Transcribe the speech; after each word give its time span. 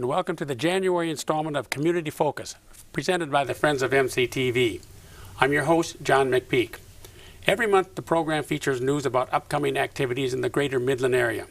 And 0.00 0.08
welcome 0.08 0.34
to 0.36 0.46
the 0.46 0.54
January 0.54 1.10
installment 1.10 1.58
of 1.58 1.68
Community 1.68 2.08
Focus, 2.08 2.54
presented 2.90 3.30
by 3.30 3.44
the 3.44 3.52
Friends 3.52 3.82
of 3.82 3.90
MCTV. 3.90 4.80
I'm 5.38 5.52
your 5.52 5.64
host, 5.64 5.96
John 6.02 6.30
McPeak. 6.30 6.76
Every 7.46 7.66
month, 7.66 7.96
the 7.96 8.00
program 8.00 8.42
features 8.42 8.80
news 8.80 9.04
about 9.04 9.30
upcoming 9.30 9.76
activities 9.76 10.32
in 10.32 10.40
the 10.40 10.48
greater 10.48 10.80
Midland 10.80 11.14
area. 11.14 11.48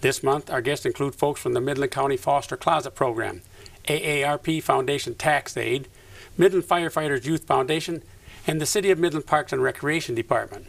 This 0.00 0.22
month, 0.22 0.50
our 0.50 0.62
guests 0.62 0.86
include 0.86 1.14
folks 1.14 1.42
from 1.42 1.52
the 1.52 1.60
Midland 1.60 1.92
County 1.92 2.16
Foster 2.16 2.56
Closet 2.56 2.94
Program, 2.94 3.42
AARP 3.86 4.62
Foundation 4.62 5.14
Tax-Aide, 5.14 5.86
Midland 6.38 6.64
Firefighters 6.64 7.26
Youth 7.26 7.44
Foundation, 7.44 8.02
and 8.46 8.58
the 8.58 8.64
City 8.64 8.90
of 8.90 8.98
Midland 8.98 9.26
Parks 9.26 9.52
and 9.52 9.62
Recreation 9.62 10.14
Department. 10.14 10.64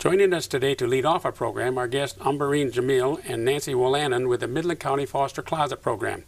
Joining 0.00 0.32
us 0.32 0.46
today 0.46 0.74
to 0.76 0.86
lead 0.86 1.04
off 1.04 1.26
our 1.26 1.30
program 1.30 1.76
are 1.76 1.86
guests 1.86 2.18
Umberine 2.20 2.72
Jamil 2.72 3.20
and 3.28 3.44
Nancy 3.44 3.74
Wolanin 3.74 4.30
with 4.30 4.40
the 4.40 4.48
Midland 4.48 4.80
County 4.80 5.04
Foster 5.04 5.42
Closet 5.42 5.82
Program. 5.82 6.24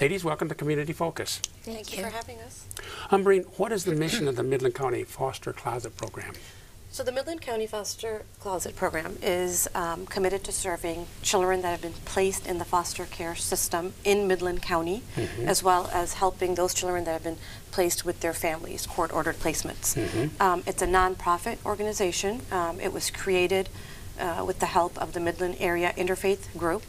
Ladies, 0.00 0.24
welcome 0.24 0.48
to 0.48 0.54
Community 0.54 0.94
Focus. 0.94 1.42
Thank, 1.64 1.94
you 1.94 2.02
for 2.02 2.08
having 2.08 2.38
us. 2.40 2.66
Umberine, 3.10 3.44
what 3.58 3.72
is 3.72 3.84
the 3.84 3.94
mission 3.94 4.26
of 4.26 4.36
the 4.36 4.42
Midland 4.42 4.74
County 4.74 5.04
Foster 5.04 5.52
Closet 5.52 5.94
Program? 5.98 6.32
So 6.94 7.02
the 7.02 7.10
Midland 7.10 7.40
County 7.40 7.66
Foster 7.66 8.22
Closet 8.38 8.76
Program 8.76 9.18
is 9.20 9.68
um, 9.74 10.06
committed 10.06 10.44
to 10.44 10.52
serving 10.52 11.08
children 11.22 11.60
that 11.62 11.72
have 11.72 11.82
been 11.82 12.00
placed 12.04 12.46
in 12.46 12.58
the 12.58 12.64
foster 12.64 13.04
care 13.04 13.34
system 13.34 13.94
in 14.04 14.28
Midland 14.28 14.62
County, 14.62 15.02
as 15.44 15.60
well 15.60 15.90
as 15.92 16.14
helping 16.14 16.54
those 16.54 16.72
children 16.72 17.02
that 17.02 17.10
have 17.10 17.24
been 17.24 17.38
placed 17.72 18.04
with 18.04 18.20
their 18.20 18.32
families, 18.32 18.86
court-ordered 18.86 19.40
placements. 19.40 19.96
Um, 20.40 20.62
it's 20.68 20.82
a 20.82 20.86
nonprofit 20.86 21.58
organization. 21.66 22.42
Um, 22.52 22.78
it 22.78 22.92
was 22.92 23.10
created 23.10 23.70
uh, 24.20 24.44
with 24.46 24.60
the 24.60 24.66
help 24.66 24.96
of 24.96 25.14
the 25.14 25.20
Midland 25.20 25.56
Area 25.58 25.92
Interfaith 25.96 26.56
Group. 26.56 26.84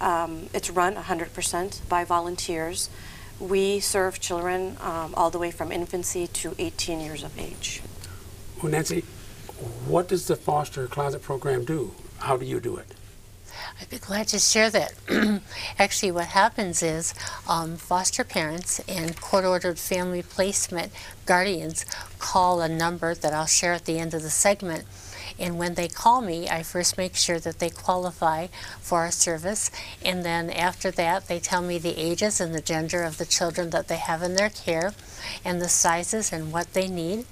Um, 0.00 0.48
it's 0.52 0.68
run 0.68 0.96
100% 0.96 1.88
by 1.88 2.02
volunteers. 2.02 2.90
We 3.38 3.78
serve 3.78 4.18
children 4.18 4.78
um, 4.80 5.14
all 5.16 5.30
the 5.30 5.38
way 5.38 5.52
from 5.52 5.70
infancy 5.70 6.26
to 6.26 6.56
18 6.58 6.98
years 6.98 7.22
of 7.22 7.38
age. 7.38 7.82
Well, 8.60 8.72
Nancy, 8.72 9.04
what 9.86 10.08
does 10.08 10.26
the 10.26 10.36
Foster 10.36 10.86
Closet 10.86 11.22
Program 11.22 11.64
do? 11.64 11.92
How 12.18 12.36
do 12.36 12.44
you 12.44 12.60
do 12.60 12.76
it? 12.76 12.86
I'd 13.80 13.90
be 13.90 13.98
glad 13.98 14.28
to 14.28 14.38
share 14.38 14.70
that. 14.70 14.94
Actually, 15.78 16.12
what 16.12 16.26
happens 16.26 16.82
is 16.82 17.14
um, 17.48 17.76
foster 17.76 18.24
parents 18.24 18.80
and 18.88 19.20
court 19.20 19.44
ordered 19.44 19.78
family 19.78 20.22
placement 20.22 20.92
guardians 21.26 21.84
call 22.18 22.60
a 22.60 22.68
number 22.68 23.14
that 23.14 23.32
I'll 23.32 23.46
share 23.46 23.72
at 23.72 23.84
the 23.84 23.98
end 23.98 24.14
of 24.14 24.22
the 24.22 24.30
segment. 24.30 24.84
And 25.38 25.58
when 25.58 25.74
they 25.74 25.88
call 25.88 26.20
me, 26.20 26.48
I 26.48 26.62
first 26.62 26.96
make 26.96 27.16
sure 27.16 27.40
that 27.40 27.58
they 27.58 27.70
qualify 27.70 28.48
for 28.80 29.00
our 29.00 29.10
service. 29.10 29.70
And 30.04 30.24
then 30.24 30.50
after 30.50 30.90
that, 30.92 31.28
they 31.28 31.40
tell 31.40 31.62
me 31.62 31.78
the 31.78 31.98
ages 31.98 32.40
and 32.40 32.54
the 32.54 32.60
gender 32.60 33.02
of 33.02 33.18
the 33.18 33.26
children 33.26 33.70
that 33.70 33.88
they 33.88 33.96
have 33.96 34.22
in 34.22 34.36
their 34.36 34.50
care 34.50 34.94
and 35.44 35.60
the 35.60 35.68
sizes 35.68 36.32
and 36.32 36.52
what 36.52 36.72
they 36.72 36.88
need 36.88 37.26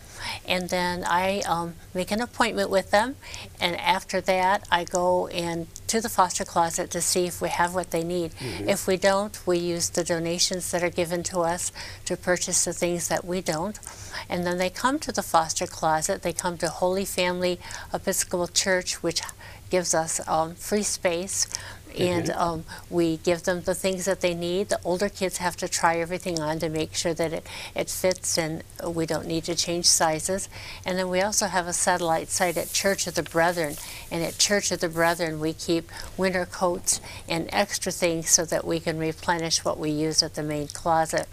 and 0.46 0.68
then 0.68 1.04
I 1.04 1.40
um, 1.40 1.74
make 1.94 2.10
an 2.10 2.20
appointment 2.20 2.70
with 2.70 2.90
them. 2.90 3.16
And 3.60 3.76
after 3.76 4.20
that, 4.22 4.66
I 4.70 4.84
go 4.84 5.28
in 5.28 5.66
to 5.92 6.00
the 6.00 6.08
foster 6.08 6.42
closet 6.42 6.90
to 6.90 7.02
see 7.02 7.26
if 7.26 7.42
we 7.42 7.50
have 7.50 7.74
what 7.74 7.90
they 7.90 8.02
need. 8.02 8.32
If 8.66 8.86
we 8.86 8.96
don't, 8.96 9.38
we 9.46 9.58
use 9.58 9.90
the 9.90 10.02
donations 10.02 10.70
that 10.70 10.82
are 10.82 10.88
given 10.88 11.22
to 11.24 11.40
us 11.40 11.70
to 12.06 12.16
purchase 12.16 12.64
the 12.64 12.72
things 12.72 13.08
that 13.08 13.26
we 13.26 13.42
don't. 13.42 13.78
And 14.26 14.46
then 14.46 14.56
they 14.56 14.70
come 14.70 14.98
to 15.00 15.12
the 15.12 15.22
foster 15.22 15.66
closet. 15.66 16.22
They 16.22 16.32
come 16.32 16.56
to 16.58 16.68
Holy 16.68 17.04
Family 17.04 17.60
Episcopal 17.92 18.48
Church, 18.48 19.02
which 19.02 19.20
gives 19.68 19.92
us 19.92 20.26
um, 20.26 20.54
free 20.54 20.82
space 20.82 21.46
and 21.98 22.30
um, 22.30 22.64
we 22.90 23.18
give 23.18 23.44
them 23.44 23.62
the 23.62 23.74
things 23.74 24.04
that 24.04 24.20
they 24.20 24.34
need. 24.34 24.68
The 24.68 24.80
older 24.84 25.08
kids 25.08 25.38
have 25.38 25.56
to 25.56 25.68
try 25.68 25.96
everything 25.96 26.40
on 26.40 26.58
to 26.60 26.68
make 26.68 26.94
sure 26.94 27.14
that 27.14 27.32
it, 27.32 27.46
it 27.74 27.90
fits 27.90 28.38
and 28.38 28.62
we 28.86 29.06
don't 29.06 29.26
need 29.26 29.44
to 29.44 29.54
change 29.54 29.86
sizes. 29.86 30.48
And 30.84 30.98
then 30.98 31.08
we 31.08 31.20
also 31.20 31.46
have 31.46 31.66
a 31.66 31.72
satellite 31.72 32.28
site 32.28 32.56
at 32.56 32.72
Church 32.72 33.06
of 33.06 33.14
the 33.14 33.22
Brethren. 33.22 33.76
And 34.10 34.22
at 34.22 34.38
Church 34.38 34.70
of 34.72 34.80
the 34.80 34.88
Brethren, 34.88 35.40
we 35.40 35.52
keep 35.52 35.90
winter 36.16 36.46
coats 36.46 37.00
and 37.28 37.48
extra 37.52 37.92
things 37.92 38.30
so 38.30 38.44
that 38.44 38.66
we 38.66 38.80
can 38.80 38.98
replenish 38.98 39.64
what 39.64 39.78
we 39.78 39.90
use 39.90 40.22
at 40.22 40.34
the 40.34 40.42
main 40.42 40.68
closet. 40.68 41.28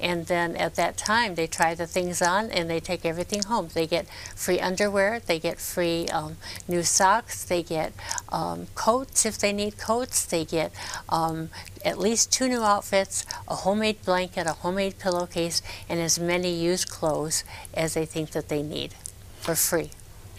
And 0.00 0.26
then 0.26 0.56
at 0.56 0.74
that 0.76 0.96
time, 0.96 1.34
they 1.34 1.46
try 1.46 1.74
the 1.74 1.86
things 1.86 2.22
on 2.22 2.50
and 2.50 2.68
they 2.68 2.80
take 2.80 3.04
everything 3.04 3.42
home. 3.42 3.68
They 3.72 3.86
get 3.86 4.06
free 4.34 4.60
underwear, 4.60 5.20
they 5.20 5.38
get 5.38 5.58
free 5.58 6.08
um, 6.08 6.36
new 6.68 6.82
socks, 6.82 7.44
they 7.44 7.62
get 7.62 7.92
um, 8.30 8.66
coats 8.74 9.26
if 9.26 9.38
they 9.38 9.52
need 9.52 9.78
coats, 9.78 10.24
they 10.24 10.44
get 10.44 10.72
um, 11.08 11.50
at 11.84 11.98
least 11.98 12.32
two 12.32 12.48
new 12.48 12.62
outfits, 12.62 13.24
a 13.48 13.56
homemade 13.56 14.04
blanket, 14.04 14.46
a 14.46 14.52
homemade 14.52 14.98
pillowcase, 14.98 15.62
and 15.88 16.00
as 16.00 16.18
many 16.18 16.52
used 16.52 16.88
clothes 16.90 17.44
as 17.74 17.94
they 17.94 18.06
think 18.06 18.30
that 18.30 18.48
they 18.48 18.62
need 18.62 18.94
for 19.40 19.54
free. 19.54 19.90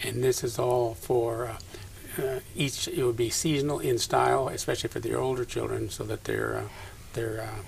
And 0.02 0.22
this 0.22 0.44
is 0.44 0.58
all 0.58 0.94
for 0.94 1.46
uh, 1.46 2.22
uh, 2.22 2.40
each. 2.54 2.88
It 2.88 3.02
would 3.02 3.16
be 3.16 3.30
seasonal 3.30 3.80
in 3.80 3.98
style, 3.98 4.48
especially 4.48 4.90
for 4.90 5.00
the 5.00 5.14
older 5.14 5.44
children, 5.44 5.90
so 5.90 6.04
that 6.04 6.24
they're 6.24 6.56
uh, 6.56 6.68
they're 7.14 7.40
uh, 7.40 7.62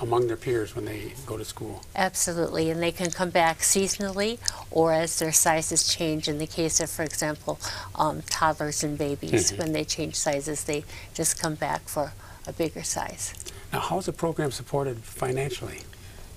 among 0.00 0.26
their 0.26 0.36
peers 0.36 0.74
when 0.74 0.84
they 0.84 1.12
go 1.26 1.36
to 1.36 1.44
school. 1.44 1.82
Absolutely, 1.94 2.70
and 2.70 2.82
they 2.82 2.92
can 2.92 3.10
come 3.10 3.30
back 3.30 3.58
seasonally 3.58 4.38
or 4.70 4.92
as 4.92 5.18
their 5.18 5.32
sizes 5.32 5.86
change. 5.92 6.28
In 6.28 6.38
the 6.38 6.46
case 6.46 6.80
of, 6.80 6.90
for 6.90 7.02
example, 7.02 7.58
um, 7.94 8.22
toddlers 8.22 8.82
and 8.82 8.96
babies, 8.96 9.52
when 9.52 9.72
they 9.72 9.84
change 9.84 10.14
sizes, 10.14 10.64
they 10.64 10.84
just 11.14 11.40
come 11.40 11.54
back 11.54 11.82
for 11.88 12.12
a 12.46 12.52
bigger 12.52 12.82
size. 12.82 13.34
Now, 13.72 13.80
how 13.80 13.98
is 13.98 14.06
the 14.06 14.12
program 14.12 14.50
supported 14.50 14.98
financially? 14.98 15.80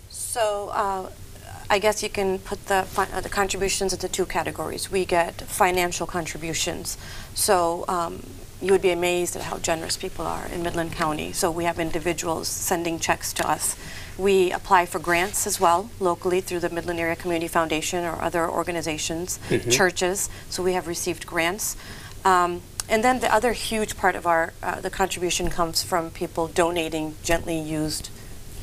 So 0.09 0.69
uh, 0.69 1.09
I 1.69 1.79
guess 1.79 2.03
you 2.03 2.09
can 2.09 2.39
put 2.39 2.67
the, 2.67 2.85
uh, 2.97 3.21
the 3.21 3.29
contributions 3.29 3.93
into 3.93 4.07
two 4.07 4.25
categories. 4.25 4.91
We 4.91 5.05
get 5.05 5.41
financial 5.41 6.05
contributions. 6.05 6.97
So 7.33 7.85
um, 7.87 8.23
you 8.63 8.71
would 8.71 8.81
be 8.81 8.91
amazed 8.91 9.35
at 9.35 9.43
how 9.43 9.57
generous 9.57 9.97
people 9.97 10.25
are 10.25 10.47
in 10.47 10.63
Midland 10.63 10.93
County. 10.93 11.33
So 11.33 11.51
we 11.51 11.65
have 11.65 11.79
individuals 11.79 12.47
sending 12.47 12.97
checks 12.97 13.33
to 13.33 13.47
us. 13.47 13.75
We 14.17 14.51
apply 14.51 14.85
for 14.85 14.99
grants 14.99 15.45
as 15.45 15.59
well 15.59 15.89
locally 15.99 16.39
through 16.39 16.61
the 16.61 16.69
Midland 16.69 16.99
Area 16.99 17.17
Community 17.17 17.49
Foundation 17.49 18.05
or 18.05 18.21
other 18.21 18.49
organizations, 18.49 19.37
churches. 19.69 20.29
So 20.49 20.63
we 20.63 20.73
have 20.73 20.87
received 20.87 21.25
grants. 21.25 21.75
Um, 22.23 22.61
and 22.87 23.03
then 23.03 23.19
the 23.19 23.33
other 23.33 23.51
huge 23.51 23.97
part 23.97 24.15
of 24.15 24.25
our 24.25 24.53
uh, 24.61 24.79
the 24.79 24.89
contribution 24.89 25.49
comes 25.49 25.83
from 25.83 26.09
people 26.11 26.47
donating 26.47 27.15
gently 27.21 27.59
used 27.59 28.09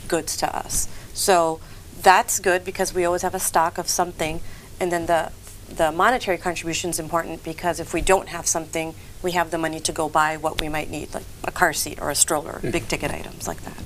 goods 0.09 0.37
to 0.39 0.57
us. 0.57 0.89
So 1.13 1.61
that's 2.01 2.39
good 2.39 2.65
because 2.65 2.95
we 2.95 3.05
always 3.05 3.23
have 3.23 3.35
a 3.35 3.41
stock 3.41 3.77
of 3.77 3.89
something, 3.89 4.41
and 4.79 4.91
then 4.91 5.07
the 5.07 5.33
the 5.77 5.93
monetary 5.93 6.39
contribution 6.39 6.91
is 6.91 6.99
important 6.99 7.43
because 7.43 7.81
if 7.81 7.95
we 7.95 8.01
don't 8.01 8.29
have 8.29 8.47
something, 8.47 8.95
we 9.23 9.33
have 9.33 9.51
the 9.51 9.59
money 9.59 9.81
to 9.81 9.93
go 9.93 10.09
buy 10.09 10.37
what 10.37 10.61
we 10.61 10.69
might 10.69 10.91
need, 10.91 11.15
like 11.15 11.25
a 11.45 11.51
car 11.51 11.73
seat 11.73 12.01
or 12.01 12.11
a 12.11 12.15
stroller, 12.15 12.59
hmm. 12.61 12.71
big 12.71 12.89
ticket 12.89 13.11
items 13.11 13.47
like 13.47 13.63
that. 13.63 13.77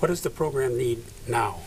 What 0.00 0.08
does 0.08 0.22
the 0.22 0.30
program 0.30 0.76
need 0.76 1.04
now? 1.28 1.60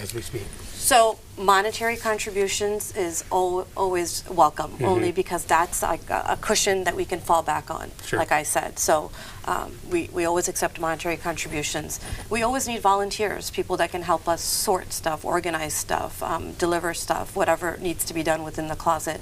As 0.00 0.14
we 0.14 0.22
speak? 0.22 0.46
So 0.74 1.18
monetary 1.38 1.96
contributions 1.96 2.94
is 2.96 3.24
al- 3.30 3.66
always 3.76 4.24
welcome, 4.28 4.76
only 4.82 5.12
because 5.12 5.44
that's 5.44 5.82
like 5.82 6.08
a 6.10 6.22
a 6.30 6.36
cushion 6.36 6.84
that 6.84 6.96
we 6.96 7.04
can 7.04 7.20
fall 7.20 7.42
back 7.42 7.70
on, 7.70 7.90
Sure. 8.04 8.18
like 8.18 8.32
I 8.32 8.42
said. 8.42 8.78
So 8.78 9.10
um, 9.44 9.78
we, 9.90 10.08
we 10.12 10.24
always 10.24 10.48
accept 10.48 10.80
monetary 10.80 11.16
contributions. 11.16 12.00
We 12.30 12.42
always 12.42 12.66
need 12.68 12.80
volunteers, 12.80 13.50
people 13.50 13.76
that 13.78 13.90
can 13.90 14.02
help 14.02 14.28
us 14.28 14.40
sort 14.42 14.92
stuff, 14.92 15.24
organize 15.24 15.74
stuff, 15.74 16.22
um, 16.22 16.52
deliver 16.52 16.94
stuff, 16.94 17.36
whatever 17.36 17.76
needs 17.80 18.04
to 18.04 18.14
be 18.14 18.22
done 18.22 18.42
within 18.44 18.68
the 18.68 18.76
closet. 18.76 19.20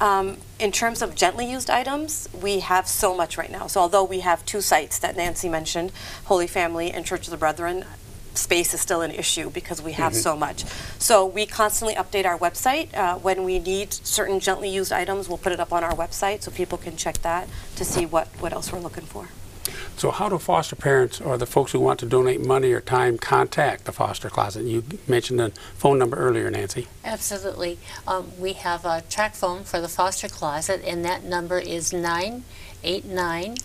Um, 0.00 0.36
in 0.58 0.72
terms 0.72 1.02
of 1.02 1.14
gently 1.14 1.50
used 1.50 1.70
items, 1.70 2.28
we 2.42 2.60
have 2.60 2.86
so 2.86 3.16
much 3.16 3.38
right 3.38 3.50
now. 3.50 3.66
So 3.66 3.80
although 3.80 4.04
we 4.04 4.20
have 4.20 4.44
two 4.44 4.60
sites 4.60 4.98
that 4.98 5.16
Nancy 5.16 5.48
mentioned, 5.48 5.90
Holy 6.24 6.46
Family 6.46 6.90
and 6.90 7.04
Church 7.06 7.26
of 7.26 7.30
the 7.30 7.36
Brethren, 7.38 7.84
space 8.36 8.74
is 8.74 8.80
still 8.80 9.02
an 9.02 9.10
issue 9.10 9.50
because 9.50 9.82
we 9.82 9.92
have 9.92 10.14
so 10.14 10.36
much. 10.36 10.64
So 10.98 11.26
we 11.26 11.46
constantly 11.46 11.94
update 11.94 12.26
our 12.26 12.38
website. 12.38 12.94
Uh, 12.94 13.18
when 13.18 13.44
we 13.44 13.58
need 13.58 13.92
certain 13.92 14.40
gently 14.40 14.68
used 14.68 14.92
items, 14.92 15.28
we'll 15.28 15.38
put 15.38 15.52
it 15.52 15.60
up 15.60 15.72
on 15.72 15.82
our 15.84 15.94
website 15.94 16.42
so 16.42 16.50
people 16.50 16.78
can 16.78 16.96
check 16.96 17.18
that 17.22 17.48
to 17.76 17.84
see 17.84 18.06
what, 18.06 18.28
what 18.38 18.52
else 18.52 18.72
we're 18.72 18.80
looking 18.80 19.04
for. 19.04 19.28
So 19.96 20.10
how 20.10 20.28
do 20.28 20.38
foster 20.38 20.76
parents 20.76 21.20
or 21.20 21.38
the 21.38 21.46
folks 21.46 21.72
who 21.72 21.80
want 21.80 21.98
to 22.00 22.06
donate 22.06 22.44
money 22.44 22.72
or 22.72 22.80
time 22.80 23.18
contact 23.18 23.84
the 23.84 23.92
foster 23.92 24.28
closet? 24.28 24.64
You 24.64 24.84
mentioned 25.08 25.40
the 25.40 25.50
phone 25.74 25.98
number 25.98 26.16
earlier, 26.16 26.50
Nancy. 26.50 26.86
Absolutely. 27.04 27.78
Um, 28.06 28.30
we 28.38 28.52
have 28.54 28.84
a 28.84 29.02
TracFone 29.08 29.64
for 29.64 29.80
the 29.80 29.88
foster 29.88 30.28
closet, 30.28 30.82
and 30.84 31.04
that 31.04 31.24
number 31.24 31.58
is 31.58 31.92
989 31.92 33.56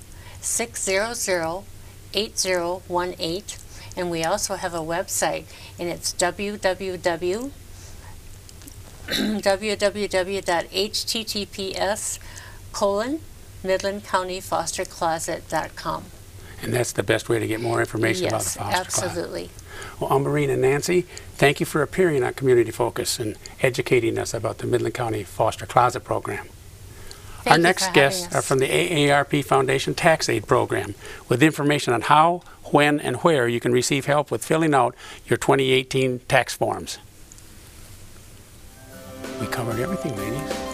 600 0.41 1.63
8018. 2.13 3.60
And 3.97 4.09
we 4.09 4.23
also 4.23 4.55
have 4.55 4.73
a 4.73 4.79
website, 4.79 5.43
and 5.77 5.89
it's 5.89 6.13
www. 6.13 7.51
www.https 10.71 12.19
colon 12.71 13.19
midlandcountyfostercloset.com. 13.63 16.03
And 16.63 16.73
that's 16.73 16.91
the 16.91 17.01
best 17.03 17.27
way 17.27 17.39
to 17.39 17.47
get 17.47 17.59
more 17.59 17.79
information 17.79 18.27
about 18.27 18.41
the 18.43 18.45
Yes, 18.45 18.55
foster 18.55 18.73
closet. 18.73 18.95
absolutely. 19.05 19.49
Well, 19.99 20.11
Umberine 20.11 20.51
and 20.51 20.61
Nancy, 20.61 21.07
thank 21.35 21.59
you 21.59 21.65
for 21.65 21.81
appearing 21.81 22.23
on 22.23 22.33
Community 22.35 22.69
Focus 22.71 23.19
and 23.19 23.35
educating 23.61 24.17
us 24.19 24.33
about 24.33 24.59
the 24.59 24.67
Midland 24.67 24.93
County 24.93 25.23
Foster 25.23 25.65
Closet 25.65 26.03
Program. 26.03 26.47
Thank 27.43 27.53
Our 27.53 27.57
next 27.57 27.91
guests 27.93 28.35
are 28.35 28.41
from 28.43 28.59
the 28.59 28.67
AARP 28.67 29.43
Foundation 29.43 29.95
Tax-Aide 29.95 30.47
Program 30.47 30.93
with 31.27 31.41
information 31.41 31.91
on 31.91 32.01
how, 32.01 32.43
when, 32.65 32.99
and 32.99 33.15
where 33.17 33.47
you 33.47 33.59
can 33.59 33.71
receive 33.71 34.05
help 34.05 34.29
with 34.29 34.45
filling 34.45 34.75
out 34.75 34.95
your 35.25 35.37
2018 35.37 36.19
tax 36.27 36.53
forms. 36.53 36.99
We 39.39 39.47
covered 39.47 39.79
everything, 39.79 40.15
ladies. 40.17 40.70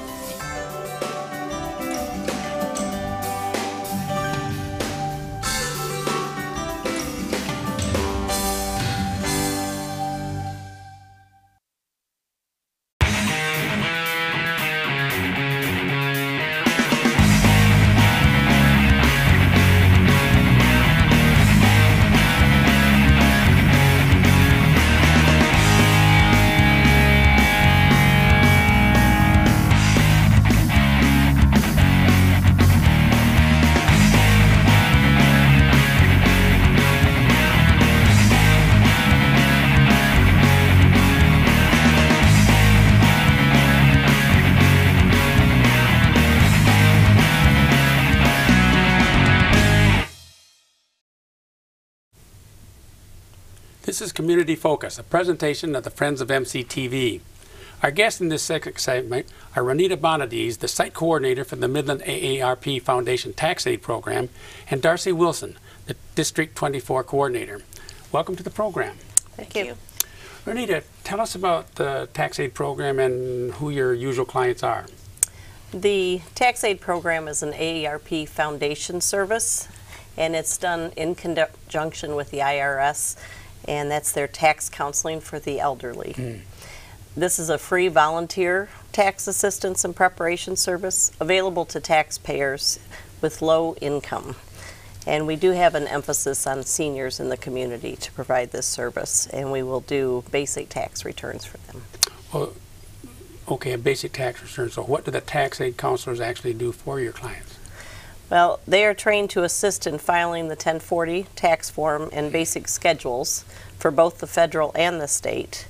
This 53.98 54.10
is 54.10 54.14
Community 54.14 54.54
Focus, 54.56 55.00
a 55.00 55.04
presentation 55.04 55.76
of 55.76 55.84
the 55.84 55.90
Friends 55.90 56.22
of 56.22 56.28
MCTV. 56.28 57.20
Our 57.82 57.90
guests 57.90 58.22
in 58.22 58.30
this 58.30 58.44
segment 58.44 59.26
are 59.56 59.64
Renita 59.64 59.98
Bonadies, 59.98 60.60
the 60.60 60.68
site 60.68 60.94
coordinator 60.94 61.44
for 61.44 61.56
the 61.56 61.68
Midland 61.68 62.02
AARP 62.02 62.80
Foundation 62.84 63.34
Tax-Aide 63.34 63.82
Program, 63.82 64.30
and 64.70 64.84
Darcy 64.84 65.12
Wilson, 65.12 65.58
the 65.88 65.96
District 66.14 66.56
24 66.56 67.06
coordinator. 67.06 67.64
Welcome 68.12 68.36
to 68.36 68.44
the 68.44 68.52
program. 68.52 68.98
Thank 69.36 69.56
you. 69.56 69.74
Renita, 70.46 70.84
tell 71.04 71.20
us 71.20 71.34
about 71.34 71.74
the 71.74 72.08
tax 72.14 72.40
aid 72.40 72.54
program 72.54 73.00
and 73.00 73.54
who 73.54 73.72
your 73.72 73.96
usual 73.96 74.26
clients 74.26 74.62
are. 74.62 74.86
The 75.74 76.22
tax 76.36 76.64
aid 76.64 76.82
program 76.82 77.28
is 77.28 77.42
an 77.42 77.54
AARP 77.54 78.30
foundation 78.30 79.02
service, 79.02 79.68
and 80.16 80.36
it's 80.36 80.56
done 80.56 80.92
in 80.96 81.16
conjunction 81.16 82.16
with 82.16 82.30
the 82.30 82.40
IRS, 82.40 83.18
and 83.68 83.92
that's 83.92 84.12
their 84.12 84.28
tax 84.28 84.70
counseling 84.70 85.20
for 85.20 85.40
the 85.40 85.60
elderly. 85.60 86.14
This 87.16 87.40
is 87.40 87.50
a 87.50 87.58
free 87.58 87.88
volunteer 87.88 88.70
tax 88.92 89.28
assistance 89.28 89.84
and 89.84 89.96
preparation 89.96 90.56
service 90.56 91.12
available 91.20 91.66
to 91.66 91.80
taxpayers 91.80 92.80
with 93.22 93.42
low 93.42 93.76
income. 93.82 94.36
And 95.08 95.26
we 95.26 95.36
do 95.36 95.52
have 95.52 95.74
an 95.74 95.88
emphasis 95.88 96.46
on 96.46 96.64
seniors 96.64 97.20
in 97.20 97.30
the 97.30 97.38
community 97.38 97.96
to 97.96 98.12
provide 98.12 98.52
this 98.52 98.68
service, 98.68 99.26
and 99.28 99.52
we 99.52 99.64
will 99.64 99.80
do 99.80 100.24
basic 100.32 100.70
tax 100.70 101.06
returns 101.06 101.46
for 101.46 101.58
them. 101.60 101.84
Well, 102.34 102.54
okay, 103.48 103.72
a 103.72 103.78
basic 103.78 104.12
tax 104.12 104.42
return. 104.42 104.70
So, 104.70 104.84
what 104.84 105.06
do 105.06 105.12
the 105.12 105.22
tax 105.22 105.62
aid 105.62 105.78
counselors 105.78 106.20
actually 106.20 106.54
do 106.54 106.72
for 106.72 107.00
your 107.00 107.14
clients? 107.14 107.57
Well, 108.30 108.60
they 108.68 108.86
are 108.86 108.94
trained 108.94 109.30
to 109.32 109.44
assist 109.44 109.88
in 109.88 110.00
filing 110.00 110.46
the 110.46 110.56
1040 110.56 111.28
tax 111.36 111.70
form 111.70 112.10
and 112.12 112.32
basic 112.32 112.68
schedules 112.68 113.46
for 113.80 113.90
both 113.90 114.20
the 114.20 114.28
federal 114.28 114.72
and 114.76 115.00
the 115.00 115.08
state. 115.08 115.68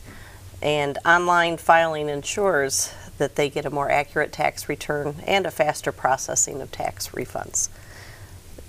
And 0.62 0.98
online 1.06 1.58
filing 1.58 2.10
ensures 2.10 2.92
that 3.20 3.36
they 3.36 3.50
get 3.50 3.66
a 3.66 3.70
more 3.70 3.92
accurate 3.92 4.32
tax 4.32 4.68
return 4.68 5.16
and 5.26 5.46
a 5.46 5.52
faster 5.52 5.92
processing 5.92 6.62
of 6.62 6.72
tax 6.72 7.10
refunds. 7.10 7.70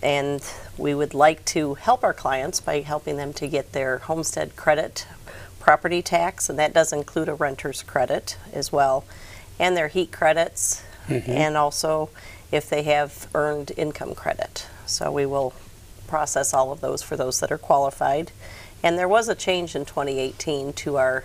And 0.03 0.43
we 0.77 0.95
would 0.95 1.15
like 1.15 1.45
to 1.47 1.75
help 1.75 2.05
our 2.05 2.15
clients 2.15 2.61
by 2.61 2.81
helping 2.81 3.17
them 3.17 3.33
to 3.35 3.49
get 3.49 3.73
their 3.73 3.99
homestead 3.99 4.55
credit 4.55 5.07
property 5.59 6.03
tax, 6.03 6.49
and 6.49 6.59
that 6.59 6.73
does 6.73 6.93
include 6.93 7.29
a 7.29 7.35
renter's 7.35 7.83
credit 7.83 8.39
as 8.53 8.73
well, 8.73 9.05
and 9.59 9.77
their 9.77 9.89
heat 9.89 10.13
credits, 10.13 10.83
mm-hmm. 11.09 11.31
and 11.31 11.57
also 11.57 12.11
if 12.51 12.69
they 12.69 12.83
have 12.83 13.29
earned 13.35 13.73
income 13.77 14.15
credit. 14.15 14.67
So 14.87 15.13
we 15.13 15.27
will 15.27 15.53
process 16.07 16.55
all 16.55 16.73
of 16.73 16.81
those 16.81 17.03
for 17.03 17.17
those 17.17 17.41
that 17.41 17.53
are 17.53 17.59
qualified. 17.59 18.33
And 18.83 18.99
there 18.99 19.09
was 19.09 19.29
a 19.29 19.35
change 19.35 19.75
in 19.75 19.85
2018 19.85 20.73
to 20.73 20.97
our 20.97 21.25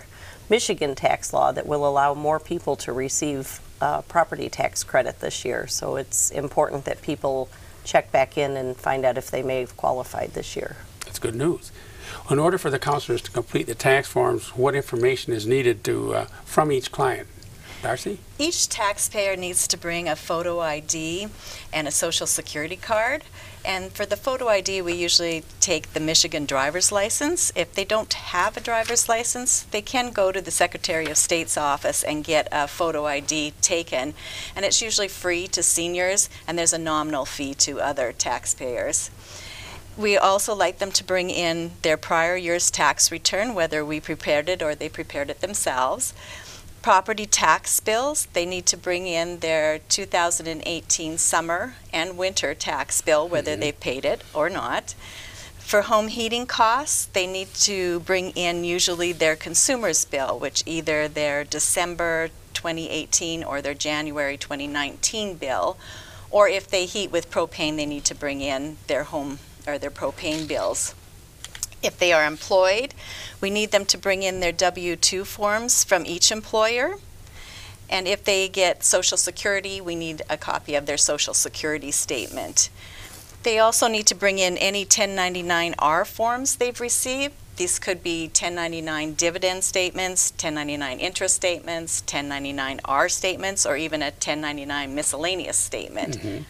Michigan 0.50 0.94
tax 0.94 1.32
law 1.32 1.52
that 1.52 1.66
will 1.66 1.86
allow 1.86 2.14
more 2.14 2.38
people 2.38 2.76
to 2.76 2.92
receive 2.92 3.60
uh, 3.80 4.02
property 4.02 4.48
tax 4.48 4.84
credit 4.84 5.20
this 5.20 5.44
year. 5.44 5.66
So 5.66 5.96
it's 5.96 6.30
important 6.30 6.84
that 6.84 7.00
people 7.02 7.48
check 7.84 8.12
back 8.12 8.36
in 8.36 8.56
and 8.56 8.76
find 8.76 9.04
out 9.04 9.18
if 9.18 9.30
they 9.30 9.42
may 9.42 9.60
have 9.60 9.76
qualified 9.76 10.32
this 10.34 10.56
year. 10.56 10.76
That's 11.04 11.18
good 11.18 11.34
news. 11.34 11.70
In 12.30 12.38
order 12.38 12.58
for 12.58 12.70
the 12.70 12.78
counselors 12.78 13.22
to 13.22 13.30
complete 13.30 13.66
the 13.66 13.74
tax 13.74 14.08
forms, 14.08 14.50
what 14.56 14.74
information 14.74 15.32
is 15.32 15.46
needed 15.46 15.84
to 15.84 16.14
uh, 16.14 16.24
from 16.44 16.72
each 16.72 16.92
client? 16.92 17.28
Darcy? 17.84 18.18
Each 18.38 18.66
taxpayer 18.66 19.36
needs 19.36 19.68
to 19.68 19.76
bring 19.76 20.08
a 20.08 20.16
photo 20.16 20.58
ID 20.60 21.28
and 21.70 21.86
a 21.86 21.90
social 21.90 22.26
security 22.26 22.76
card. 22.76 23.24
And 23.62 23.92
for 23.92 24.06
the 24.06 24.16
photo 24.16 24.48
ID, 24.48 24.80
we 24.80 24.94
usually 24.94 25.44
take 25.60 25.92
the 25.92 26.00
Michigan 26.00 26.46
driver's 26.46 26.90
license. 26.90 27.52
If 27.54 27.74
they 27.74 27.84
don't 27.84 28.10
have 28.14 28.56
a 28.56 28.60
driver's 28.60 29.06
license, 29.06 29.64
they 29.64 29.82
can 29.82 30.12
go 30.12 30.32
to 30.32 30.40
the 30.40 30.50
Secretary 30.50 31.10
of 31.10 31.18
State's 31.18 31.58
office 31.58 32.02
and 32.02 32.24
get 32.24 32.48
a 32.50 32.66
photo 32.66 33.04
ID 33.04 33.52
taken. 33.60 34.14
And 34.56 34.64
it's 34.64 34.80
usually 34.80 35.08
free 35.08 35.46
to 35.48 35.62
seniors, 35.62 36.30
and 36.48 36.58
there's 36.58 36.72
a 36.72 36.78
nominal 36.78 37.26
fee 37.26 37.52
to 37.66 37.82
other 37.82 38.12
taxpayers. 38.12 39.10
We 39.96 40.16
also 40.16 40.54
like 40.54 40.78
them 40.78 40.90
to 40.92 41.04
bring 41.04 41.28
in 41.30 41.72
their 41.82 41.98
prior 41.98 42.36
year's 42.36 42.70
tax 42.70 43.12
return, 43.12 43.54
whether 43.54 43.84
we 43.84 44.00
prepared 44.00 44.48
it 44.48 44.62
or 44.62 44.74
they 44.74 44.88
prepared 44.88 45.30
it 45.30 45.40
themselves 45.40 46.14
property 46.84 47.24
tax 47.24 47.80
bills. 47.80 48.28
They 48.34 48.44
need 48.44 48.66
to 48.66 48.76
bring 48.76 49.06
in 49.06 49.38
their 49.38 49.78
2018 49.88 51.16
summer 51.16 51.76
and 51.94 52.18
winter 52.18 52.54
tax 52.54 53.00
bill, 53.00 53.26
whether 53.26 53.52
mm-hmm. 53.52 53.60
they 53.62 53.72
paid 53.72 54.04
it 54.04 54.22
or 54.34 54.50
not. 54.50 54.94
For 55.56 55.80
home 55.80 56.08
heating 56.08 56.44
costs, 56.44 57.06
they 57.06 57.26
need 57.26 57.54
to 57.54 58.00
bring 58.00 58.32
in 58.32 58.64
usually 58.64 59.12
their 59.12 59.34
consumer's 59.34 60.04
bill, 60.04 60.38
which 60.38 60.62
either 60.66 61.08
their 61.08 61.42
December 61.42 62.28
2018 62.52 63.42
or 63.42 63.62
their 63.62 63.72
January 63.72 64.36
2019 64.36 65.36
bill, 65.36 65.78
or 66.30 66.50
if 66.50 66.68
they 66.68 66.84
heat 66.84 67.10
with 67.10 67.30
propane, 67.30 67.76
they 67.76 67.86
need 67.86 68.04
to 68.04 68.14
bring 68.14 68.42
in 68.42 68.76
their 68.88 69.04
home 69.04 69.38
or 69.66 69.78
their 69.78 69.90
propane 69.90 70.46
bills. 70.46 70.94
If 71.84 71.98
they 71.98 72.12
are 72.12 72.24
employed, 72.24 72.94
we 73.40 73.50
need 73.50 73.70
them 73.70 73.84
to 73.86 73.98
bring 73.98 74.22
in 74.22 74.40
their 74.40 74.52
W-2 74.52 75.26
forms 75.26 75.84
from 75.84 76.06
each 76.06 76.32
employer. 76.32 76.96
And 77.90 78.08
if 78.08 78.24
they 78.24 78.48
get 78.48 78.82
Social 78.82 79.18
Security, 79.18 79.80
we 79.80 79.94
need 79.94 80.22
a 80.30 80.38
copy 80.38 80.74
of 80.74 80.86
their 80.86 80.96
Social 80.96 81.34
Security 81.34 81.90
statement. 81.90 82.70
They 83.42 83.58
also 83.58 83.88
need 83.88 84.06
to 84.06 84.14
bring 84.14 84.38
in 84.38 84.56
any 84.56 84.86
1099-R 84.86 86.06
forms 86.06 86.56
they've 86.56 86.80
received. 86.80 87.34
These 87.56 87.78
could 87.78 88.02
be 88.02 88.24
1099 88.24 89.14
dividend 89.14 89.62
statements, 89.62 90.30
1099 90.32 90.98
interest 90.98 91.36
statements, 91.36 92.02
1099-R 92.02 93.08
statements, 93.10 93.66
or 93.66 93.76
even 93.76 94.00
a 94.02 94.06
1099 94.06 94.94
miscellaneous 94.94 95.58
statement. 95.58 96.18
Mm-hmm. 96.18 96.42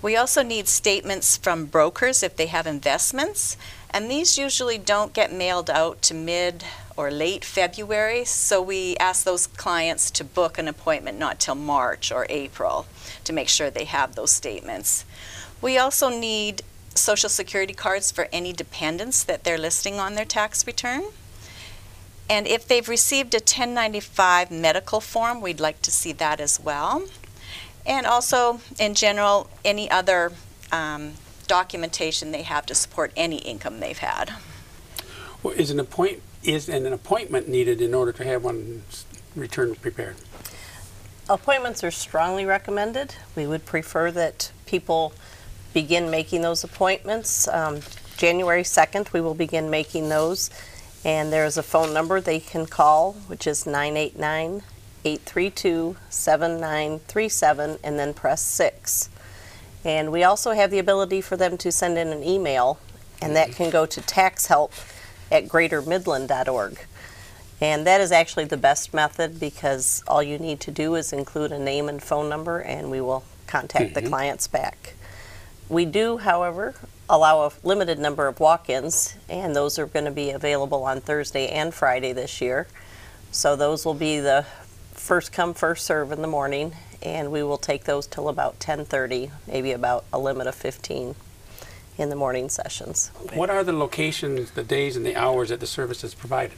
We 0.00 0.16
also 0.16 0.42
need 0.42 0.68
statements 0.68 1.36
from 1.36 1.66
brokers 1.66 2.22
if 2.22 2.36
they 2.36 2.46
have 2.46 2.66
investments, 2.66 3.56
and 3.92 4.10
these 4.10 4.38
usually 4.38 4.78
don't 4.78 5.12
get 5.12 5.32
mailed 5.32 5.70
out 5.70 6.02
to 6.02 6.14
mid 6.14 6.64
or 6.96 7.10
late 7.10 7.44
February, 7.44 8.24
so 8.24 8.60
we 8.60 8.96
ask 8.96 9.24
those 9.24 9.46
clients 9.46 10.10
to 10.10 10.24
book 10.24 10.58
an 10.58 10.68
appointment 10.68 11.18
not 11.18 11.40
till 11.40 11.54
March 11.54 12.12
or 12.12 12.26
April 12.28 12.86
to 13.24 13.32
make 13.32 13.48
sure 13.48 13.70
they 13.70 13.84
have 13.84 14.14
those 14.14 14.30
statements. 14.30 15.04
We 15.60 15.78
also 15.78 16.08
need 16.08 16.62
social 16.94 17.28
security 17.28 17.72
cards 17.74 18.10
for 18.10 18.28
any 18.32 18.52
dependents 18.52 19.24
that 19.24 19.44
they're 19.44 19.58
listing 19.58 19.98
on 19.98 20.14
their 20.14 20.24
tax 20.24 20.66
return. 20.66 21.04
And 22.28 22.46
if 22.46 22.66
they've 22.66 22.88
received 22.88 23.34
a 23.34 23.38
1095 23.38 24.50
medical 24.50 25.00
form, 25.00 25.40
we'd 25.40 25.60
like 25.60 25.82
to 25.82 25.90
see 25.90 26.12
that 26.12 26.40
as 26.40 26.60
well. 26.60 27.04
And 27.84 28.06
also, 28.06 28.60
in 28.78 28.94
general, 28.94 29.50
any 29.64 29.90
other 29.90 30.32
um, 30.70 31.14
documentation 31.46 32.32
they 32.32 32.42
have 32.42 32.66
to 32.66 32.74
support 32.74 33.12
any 33.16 33.38
income 33.38 33.80
they've 33.80 33.98
had. 33.98 34.34
Well, 35.42 35.54
Is 35.54 35.70
an 35.70 35.80
appoint, 35.80 36.22
is 36.42 36.68
an 36.68 36.86
appointment 36.92 37.48
needed 37.48 37.80
in 37.80 37.94
order 37.94 38.12
to 38.12 38.24
have 38.24 38.44
one's 38.44 39.04
return 39.34 39.74
prepared? 39.74 40.16
Appointments 41.28 41.82
are 41.84 41.90
strongly 41.90 42.44
recommended. 42.44 43.14
We 43.36 43.46
would 43.46 43.64
prefer 43.64 44.10
that 44.12 44.52
people 44.66 45.12
begin 45.72 46.10
making 46.10 46.42
those 46.42 46.64
appointments. 46.64 47.48
Um, 47.48 47.80
January 48.16 48.62
2nd, 48.62 49.12
we 49.12 49.20
will 49.20 49.34
begin 49.34 49.70
making 49.70 50.08
those. 50.08 50.50
And 51.04 51.32
there's 51.32 51.56
a 51.56 51.62
phone 51.62 51.92
number 51.92 52.20
they 52.20 52.38
can 52.38 52.66
call, 52.66 53.14
which 53.26 53.46
is 53.46 53.66
989 53.66 54.62
832 55.04 55.96
7937, 56.10 57.78
and 57.82 57.98
then 57.98 58.14
press 58.14 58.42
6. 58.42 59.08
And 59.84 60.12
we 60.12 60.22
also 60.22 60.52
have 60.52 60.70
the 60.70 60.78
ability 60.78 61.20
for 61.20 61.36
them 61.36 61.58
to 61.58 61.72
send 61.72 61.98
in 61.98 62.08
an 62.08 62.22
email, 62.22 62.78
and 63.20 63.34
that 63.34 63.52
can 63.52 63.70
go 63.70 63.86
to 63.86 64.00
taxhelp 64.00 64.72
at 65.30 65.48
greatermidland.org. 65.48 66.78
And 67.60 67.86
that 67.86 68.00
is 68.00 68.10
actually 68.10 68.44
the 68.46 68.56
best 68.56 68.92
method 68.92 69.38
because 69.38 70.02
all 70.06 70.22
you 70.22 70.38
need 70.38 70.60
to 70.60 70.70
do 70.70 70.94
is 70.96 71.12
include 71.12 71.52
a 71.52 71.58
name 71.58 71.88
and 71.88 72.02
phone 72.02 72.28
number, 72.28 72.60
and 72.60 72.90
we 72.90 73.00
will 73.00 73.24
contact 73.46 73.94
the 73.94 74.00
mm-hmm. 74.00 74.08
clients 74.08 74.48
back. 74.48 74.94
We 75.68 75.84
do, 75.84 76.18
however, 76.18 76.74
allow 77.08 77.46
a 77.46 77.52
limited 77.62 77.98
number 77.98 78.26
of 78.26 78.40
walk 78.40 78.68
ins, 78.68 79.14
and 79.28 79.54
those 79.54 79.78
are 79.78 79.86
going 79.86 80.04
to 80.04 80.10
be 80.10 80.30
available 80.30 80.84
on 80.84 81.00
Thursday 81.00 81.48
and 81.48 81.72
Friday 81.72 82.12
this 82.12 82.40
year. 82.40 82.66
So 83.30 83.56
those 83.56 83.84
will 83.84 83.94
be 83.94 84.20
the 84.20 84.44
first 84.92 85.32
come 85.32 85.54
first 85.54 85.86
serve 85.86 86.12
in 86.12 86.20
the 86.20 86.28
morning 86.28 86.72
and 87.02 87.30
we 87.30 87.42
will 87.42 87.58
take 87.58 87.84
those 87.84 88.06
till 88.06 88.28
about 88.28 88.58
10:30 88.60 89.30
maybe 89.46 89.72
about 89.72 90.04
a 90.12 90.18
limit 90.18 90.46
of 90.46 90.54
15 90.54 91.14
in 91.98 92.08
the 92.08 92.16
morning 92.16 92.48
sessions 92.48 93.10
What 93.34 93.50
are 93.50 93.64
the 93.64 93.72
locations, 93.72 94.52
the 94.52 94.62
days, 94.62 94.96
and 94.96 95.04
the 95.04 95.16
hours 95.16 95.50
that 95.50 95.60
the 95.60 95.66
service 95.66 96.04
is 96.04 96.14
provided? 96.14 96.56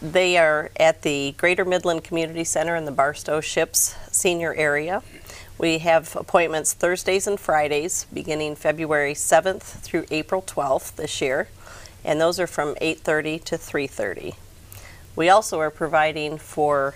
They 0.00 0.36
are 0.38 0.70
at 0.76 1.02
the 1.02 1.34
Greater 1.36 1.64
Midland 1.64 2.04
Community 2.04 2.44
Center 2.44 2.76
in 2.76 2.84
the 2.84 2.92
Barstow 2.92 3.40
Ships 3.40 3.96
senior 4.12 4.54
area. 4.54 5.02
We 5.58 5.78
have 5.78 6.14
appointments 6.16 6.72
Thursdays 6.72 7.26
and 7.26 7.38
Fridays 7.38 8.06
beginning 8.12 8.56
February 8.56 9.14
7th 9.14 9.62
through 9.62 10.06
April 10.10 10.42
12th 10.42 10.96
this 10.96 11.20
year, 11.20 11.48
and 12.04 12.20
those 12.20 12.38
are 12.38 12.46
from 12.46 12.76
8:30 12.80 13.38
to 13.44 13.58
3:30. 13.58 14.34
We 15.14 15.28
also 15.28 15.60
are 15.60 15.70
providing 15.70 16.38
for 16.38 16.94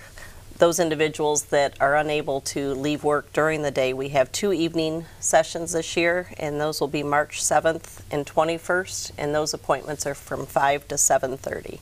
those 0.58 0.80
individuals 0.80 1.46
that 1.46 1.78
are 1.80 1.96
unable 1.96 2.40
to 2.40 2.72
leave 2.74 3.04
work 3.04 3.32
during 3.32 3.62
the 3.62 3.70
day. 3.70 3.92
We 3.92 4.10
have 4.10 4.32
two 4.32 4.52
evening 4.52 5.04
sessions 5.20 5.72
this 5.72 5.96
year, 5.96 6.28
and 6.38 6.60
those 6.60 6.80
will 6.80 6.88
be 6.88 7.02
March 7.02 7.42
7th 7.42 8.00
and 8.10 8.26
21st, 8.26 9.12
and 9.18 9.34
those 9.34 9.52
appointments 9.52 10.06
are 10.06 10.14
from 10.14 10.46
5 10.46 10.88
to 10.88 10.96
7:30. 10.96 11.80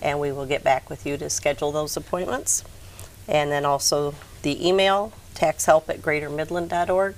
and 0.00 0.20
we 0.20 0.32
will 0.32 0.46
get 0.46 0.64
back 0.64 0.88
with 0.88 1.04
you 1.04 1.16
to 1.18 1.28
schedule 1.28 1.72
those 1.72 1.96
appointments. 1.96 2.64
And 3.28 3.50
then 3.50 3.64
also 3.64 4.14
the 4.42 4.66
email, 4.66 5.12
taxhelp 5.34 5.88
at 5.88 6.00
greatermidland.org. 6.00 7.16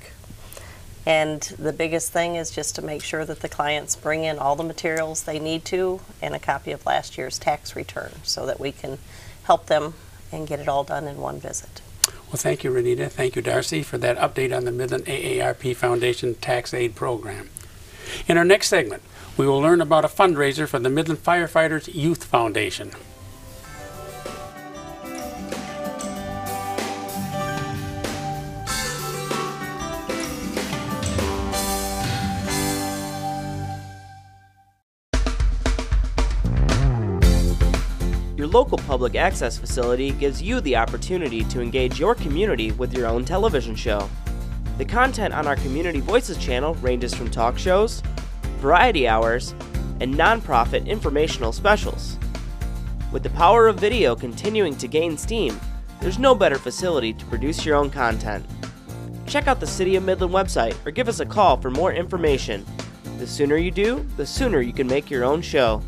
And 1.05 1.41
the 1.41 1.73
biggest 1.73 2.13
thing 2.13 2.35
is 2.35 2.51
just 2.51 2.75
to 2.77 2.83
make 2.83 3.03
sure 3.03 3.25
that 3.25 3.41
the 3.41 3.49
clients 3.49 3.95
bring 3.95 4.25
in 4.25 4.41
all 4.41 4.57
the 4.57 4.65
materials 4.65 5.23
they 5.23 5.39
need 5.39 5.65
to 5.67 6.01
and 6.21 6.35
a 6.35 6.41
copy 6.41 6.73
of 6.73 6.85
last 6.85 7.17
year's 7.17 7.39
tax 7.39 7.77
return 7.77 8.11
so 8.25 8.47
that 8.47 8.59
we 8.59 8.73
can 8.73 8.99
help 9.47 9.67
them 9.67 9.95
and 10.33 10.47
get 10.47 10.61
it 10.61 10.69
all 10.69 10.85
done 10.85 11.07
in 11.07 11.19
one 11.19 11.41
visit. 11.41 11.81
Well, 12.29 12.37
thank 12.37 12.65
you, 12.65 12.71
Renita. 12.71 13.09
Thank 13.11 13.37
you, 13.37 13.43
Darcy, 13.43 13.83
for 13.83 13.99
that 13.99 14.19
update 14.19 14.57
on 14.57 14.65
the 14.65 14.73
Midland 14.73 15.07
AARP 15.07 15.77
Foundation 15.77 16.35
Tax-Aide 16.35 16.95
Program. 16.95 17.49
In 18.27 18.37
our 18.37 18.45
next 18.45 18.69
segment, 18.69 19.03
we 19.37 19.47
will 19.47 19.61
learn 19.61 19.81
about 19.81 20.05
a 20.05 20.09
fundraiser 20.09 20.67
for 20.67 20.79
the 20.79 20.91
Midland 20.91 21.23
Firefighters 21.23 21.93
Youth 21.93 22.25
Foundation. 22.25 22.91
Local 38.57 38.79
public 38.79 39.17
access 39.17 39.59
facility 39.59 40.13
gives 40.13 40.41
you 40.41 40.63
the 40.63 40.75
opportunity 40.75 41.45
to 41.45 41.61
engage 41.61 42.01
your 42.01 42.15
community 42.15 42.73
with 42.73 42.91
your 42.97 43.07
own 43.07 43.23
television 43.23 43.77
show. 43.77 44.09
The 44.79 44.85
content 44.87 45.35
on 45.35 45.47
our 45.47 45.57
Community 45.57 46.01
Voices 46.01 46.39
channel 46.39 46.75
ranges 46.77 47.13
from 47.13 47.31
talk 47.31 47.59
shows, 47.59 48.03
variety 48.61 49.07
hours, 49.07 49.55
and 50.01 50.15
nonprofit 50.15 50.87
informational 50.87 51.53
specials. 51.53 52.17
With 53.13 53.23
the 53.23 53.29
power 53.29 53.69
of 53.69 53.79
video 53.79 54.17
continuing 54.17 54.75
to 54.79 54.89
gain 54.89 55.19
steam, 55.19 55.61
there's 56.01 56.19
no 56.19 56.35
better 56.35 56.57
facility 56.57 57.13
to 57.13 57.27
produce 57.27 57.63
your 57.63 57.77
own 57.77 57.91
content. 57.91 58.47
Check 59.27 59.49
out 59.49 59.61
the 59.61 59.67
City 59.67 59.97
of 59.97 60.05
Midland 60.05 60.33
website 60.33 60.77
or 60.87 60.93
give 60.93 61.09
us 61.09 61.21
a 61.21 61.27
call 61.27 61.59
for 61.59 61.71
more 61.71 61.93
information. 61.93 62.65
The 63.19 63.27
sooner 63.27 63.59
you 63.59 63.71
do, 63.71 64.07
the 64.17 64.25
sooner 64.25 64.63
you 64.63 64.73
can 64.73 64.87
make 64.87 65.11
your 65.11 65.25
own 65.25 65.43
show. 65.43 65.83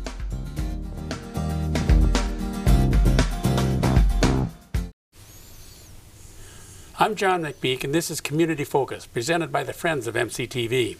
I'm 7.01 7.15
John 7.15 7.43
McPeak, 7.43 7.85
and 7.85 7.95
this 7.95 8.11
is 8.11 8.19
Community 8.19 8.65
Focus, 8.65 9.05
presented 9.05 9.53
by 9.53 9.63
the 9.63 9.71
Friends 9.71 10.05
of 10.05 10.15
MCTV. 10.15 10.97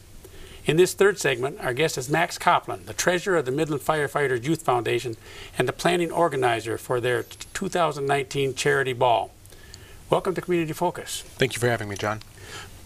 In 0.66 0.78
this 0.78 0.94
third 0.94 1.20
segment, 1.20 1.60
our 1.60 1.74
guest 1.74 1.98
is 1.98 2.10
Max 2.10 2.38
Copland, 2.38 2.86
the 2.86 2.94
treasurer 2.94 3.36
of 3.36 3.44
the 3.44 3.52
Midland 3.52 3.82
Firefighters 3.82 4.46
Youth 4.46 4.62
Foundation 4.62 5.18
and 5.58 5.68
the 5.68 5.74
planning 5.74 6.10
organizer 6.10 6.78
for 6.78 7.02
their 7.02 7.24
2019 7.24 8.56
charity 8.56 8.94
ball. 8.94 9.32
Welcome 10.10 10.34
to 10.36 10.42
Community 10.42 10.72
Focus. 10.72 11.22
Thank 11.36 11.54
you 11.54 11.60
for 11.60 11.68
having 11.68 11.90
me, 11.90 11.98
John. 11.98 12.22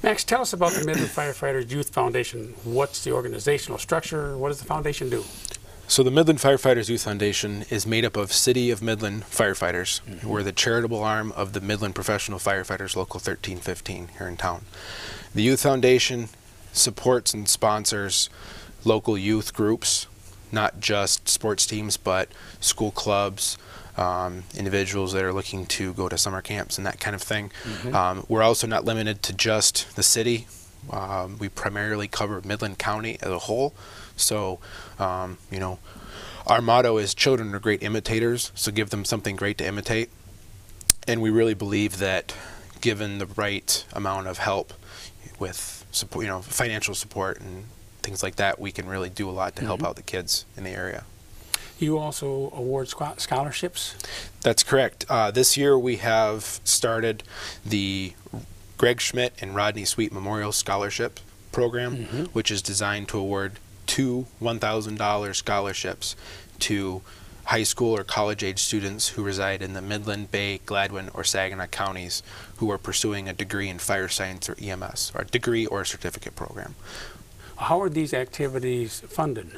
Max, 0.02 0.24
tell 0.24 0.42
us 0.42 0.52
about 0.52 0.72
the 0.72 0.84
Midland 0.84 1.12
Firefighters 1.12 1.70
Youth 1.70 1.90
Foundation. 1.90 2.56
What's 2.64 3.04
the 3.04 3.12
organizational 3.12 3.78
structure? 3.78 4.36
What 4.36 4.48
does 4.48 4.58
the 4.58 4.66
foundation 4.66 5.12
do? 5.12 5.24
So 5.94 6.02
the 6.02 6.10
Midland 6.10 6.40
Firefighters 6.40 6.90
Youth 6.90 7.04
Foundation 7.04 7.66
is 7.70 7.86
made 7.86 8.04
up 8.04 8.18
of 8.18 8.34
City 8.34 8.72
of 8.72 8.82
Midland 8.82 9.26
firefighters. 9.26 10.02
Mm-hmm. 10.02 10.28
We're 10.28 10.42
the 10.42 10.52
charitable 10.52 11.04
arm 11.04 11.32
of 11.34 11.54
the 11.54 11.62
Midland 11.62 11.94
Professional 11.94 12.40
Firefighters 12.40 12.96
Local 12.96 13.20
1315 13.20 14.08
here 14.18 14.28
in 14.28 14.36
town. 14.36 14.66
The 15.36 15.44
Youth 15.44 15.62
Foundation 15.62 16.30
supports 16.72 17.36
and 17.36 17.48
sponsors 17.48 18.32
local 18.84 19.20
youth 19.20 19.54
groups, 19.54 20.08
not 20.52 20.80
just 20.80 21.30
sports 21.30 21.68
teams, 21.68 21.96
but 21.96 22.28
school 22.60 22.90
clubs, 22.90 23.60
um, 23.96 24.46
individuals 24.58 25.14
that 25.14 25.24
are 25.24 25.32
looking 25.32 25.68
to 25.68 25.94
go 25.94 26.10
to 26.10 26.18
summer 26.18 26.42
camps 26.42 26.80
and 26.80 26.88
that 26.88 27.00
kind 27.00 27.16
of 27.16 27.22
thing. 27.22 27.52
Um, 27.94 28.26
we're 28.28 28.42
also 28.42 28.66
not 28.66 28.84
limited 28.84 29.22
to 29.22 29.32
just 29.32 29.96
the 29.96 30.02
city. 30.02 30.48
Um, 30.90 31.38
we 31.38 31.50
primarily 31.50 32.08
cover 32.08 32.42
Midland 32.44 32.80
County 32.80 33.20
as 33.22 33.30
a 33.30 33.38
whole. 33.38 33.76
So, 34.16 34.60
um, 35.00 35.38
you 35.52 35.60
know, 35.60 35.80
our 36.46 36.62
motto 36.62 36.98
is 36.98 37.14
children 37.14 37.54
are 37.56 37.60
great 37.60 37.82
imitators, 37.84 38.52
so 38.56 38.72
give 38.72 38.90
them 38.90 39.06
something 39.06 39.36
great 39.36 39.58
to 39.60 39.66
imitate. 39.66 40.10
And 41.08 41.22
we 41.22 41.30
really 41.30 41.54
believe 41.54 42.00
that 42.00 42.36
given 42.82 43.18
the 43.18 43.26
right 43.26 43.86
amount 43.94 44.28
of 44.28 44.38
help 44.38 44.74
with 45.40 45.86
support, 45.92 46.26
you 46.26 46.30
know, 46.30 46.42
financial 46.42 46.96
support 46.96 47.40
and 47.40 47.66
things 48.02 48.22
like 48.22 48.36
that, 48.36 48.60
we 48.60 48.72
can 48.72 48.88
really 48.88 49.10
do 49.10 49.30
a 49.30 49.32
lot 49.32 49.56
to 49.56 49.66
help 49.66 49.84
out 49.84 49.96
the 49.96 50.02
kids 50.04 50.46
in 50.58 50.64
the 50.64 50.72
area. 50.72 51.06
You 51.80 51.98
also 51.98 52.52
award 52.56 52.88
scholarships. 53.18 53.96
That's 54.42 54.64
correct. 54.64 55.06
Uh, 55.10 55.32
this 55.32 55.58
year 55.58 55.78
we 55.78 55.98
have 55.98 56.62
started 56.64 57.24
the 57.66 58.14
Greg 58.78 59.02
Schmidt 59.02 59.34
and 59.42 59.56
Rodney 59.56 59.86
Sweet 59.86 60.12
Memorial 60.14 60.52
Scholarship 60.52 61.20
Program, 61.52 61.96
which 62.34 62.52
is 62.52 62.62
designed 62.62 63.08
to 63.10 63.18
award 63.18 63.60
two 63.88 64.28
$1,000 64.42 65.36
scholarships 65.36 66.16
to 66.60 67.02
high 67.46 67.64
school 67.64 67.96
or 67.96 68.04
college 68.04 68.44
age 68.44 68.60
students 68.60 69.10
who 69.10 69.24
reside 69.24 69.62
in 69.62 69.74
the 69.74 69.82
Midland, 69.82 70.32
Bay, 70.32 70.60
Gladwin, 70.66 71.10
or 71.14 71.24
Saginaw 71.24 71.68
counties 71.68 72.24
who 72.58 72.72
are 72.72 72.78
pursuing 72.78 73.28
a 73.28 73.34
degree 73.34 73.70
in 73.70 73.80
fire 73.80 74.08
science 74.08 74.50
or 74.50 74.56
EMS, 74.62 75.12
or 75.14 75.22
a 75.22 75.26
degree 75.26 75.66
or 75.66 75.82
a 75.82 75.86
certificate 75.86 76.36
program. 76.36 76.76
How 77.58 77.82
are 77.82 77.90
these 77.90 78.14
activities 78.14 79.02
funded? 79.02 79.58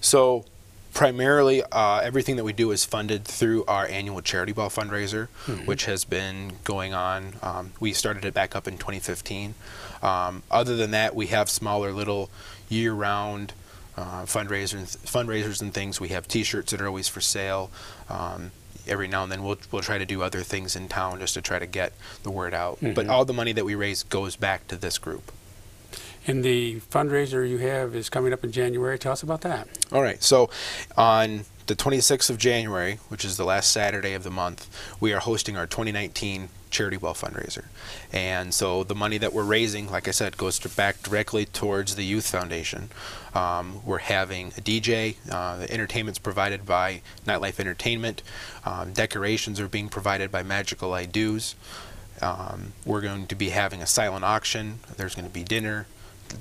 So, 0.00 0.44
primarily, 0.92 1.62
uh, 1.72 1.98
everything 1.98 2.36
that 2.36 2.44
we 2.44 2.52
do 2.52 2.70
is 2.70 2.84
funded 2.84 3.24
through 3.24 3.64
our 3.66 3.86
annual 3.86 4.20
charity 4.20 4.52
ball 4.52 4.68
fundraiser, 4.68 5.28
which 5.66 5.86
has 5.86 6.04
been 6.04 6.52
going 6.64 6.94
on. 6.94 7.34
Um, 7.42 7.72
we 7.80 7.92
started 7.92 8.24
it 8.24 8.34
back 8.34 8.54
up 8.54 8.68
in 8.68 8.78
2015. 8.78 9.54
Um, 10.02 10.42
other 10.50 10.76
than 10.76 10.92
that, 10.92 11.14
we 11.14 11.26
have 11.28 11.50
smaller 11.50 11.92
little 11.92 12.30
year-round 12.68 13.52
uh, 13.96 14.22
fundraisers, 14.24 14.96
fundraisers 14.98 15.62
and 15.62 15.72
things. 15.72 16.00
We 16.00 16.08
have 16.08 16.28
T-shirts 16.28 16.72
that 16.72 16.80
are 16.80 16.86
always 16.86 17.08
for 17.08 17.20
sale. 17.20 17.70
Um, 18.08 18.52
every 18.86 19.08
now 19.08 19.22
and 19.22 19.32
then, 19.32 19.42
we'll 19.42 19.58
we'll 19.72 19.82
try 19.82 19.98
to 19.98 20.04
do 20.04 20.22
other 20.22 20.42
things 20.42 20.76
in 20.76 20.88
town 20.88 21.18
just 21.18 21.34
to 21.34 21.42
try 21.42 21.58
to 21.58 21.66
get 21.66 21.92
the 22.22 22.30
word 22.30 22.54
out. 22.54 22.78
But 22.80 23.08
all 23.08 23.24
the 23.24 23.32
money 23.32 23.52
that 23.52 23.64
we 23.64 23.74
raise 23.74 24.02
goes 24.02 24.36
back 24.36 24.68
to 24.68 24.76
this 24.76 24.98
group. 24.98 25.32
And 26.26 26.44
the 26.44 26.80
fundraiser 26.80 27.48
you 27.48 27.58
have 27.58 27.94
is 27.94 28.10
coming 28.10 28.32
up 28.32 28.42
in 28.42 28.50
January. 28.50 28.98
Tell 28.98 29.12
us 29.12 29.22
about 29.22 29.42
that. 29.42 29.68
All 29.92 30.02
right. 30.02 30.20
So 30.22 30.50
on 30.96 31.44
the 31.66 31.76
26th 31.76 32.30
of 32.30 32.38
January, 32.38 32.98
which 33.08 33.24
is 33.24 33.36
the 33.36 33.44
last 33.44 33.70
Saturday 33.70 34.12
of 34.12 34.24
the 34.24 34.30
month, 34.30 34.68
we 35.00 35.12
are 35.12 35.20
hosting 35.20 35.56
our 35.56 35.66
2019 35.66 36.48
charity 36.76 36.98
well 36.98 37.14
fundraiser. 37.14 37.64
And 38.12 38.52
so 38.52 38.84
the 38.84 38.94
money 38.94 39.16
that 39.18 39.32
we're 39.32 39.44
raising, 39.44 39.90
like 39.90 40.06
I 40.06 40.10
said, 40.10 40.36
goes 40.36 40.58
to 40.58 40.68
back 40.68 41.02
directly 41.02 41.46
towards 41.46 41.96
the 41.96 42.04
Youth 42.04 42.28
Foundation. 42.28 42.90
Um, 43.34 43.80
we're 43.84 43.98
having 43.98 44.48
a 44.48 44.60
DJ. 44.60 45.16
Uh, 45.30 45.56
the 45.56 45.72
entertainment's 45.72 46.18
provided 46.18 46.66
by 46.66 47.00
Nightlife 47.26 47.58
Entertainment. 47.58 48.22
Um, 48.66 48.92
decorations 48.92 49.58
are 49.58 49.68
being 49.68 49.88
provided 49.88 50.30
by 50.30 50.42
Magical 50.42 50.92
I 50.92 51.06
Do's. 51.06 51.54
Um, 52.20 52.74
we're 52.84 53.00
going 53.00 53.26
to 53.26 53.34
be 53.34 53.50
having 53.50 53.80
a 53.80 53.86
silent 53.86 54.24
auction. 54.24 54.80
There's 54.98 55.14
going 55.14 55.26
to 55.26 55.32
be 55.32 55.44
dinner, 55.44 55.86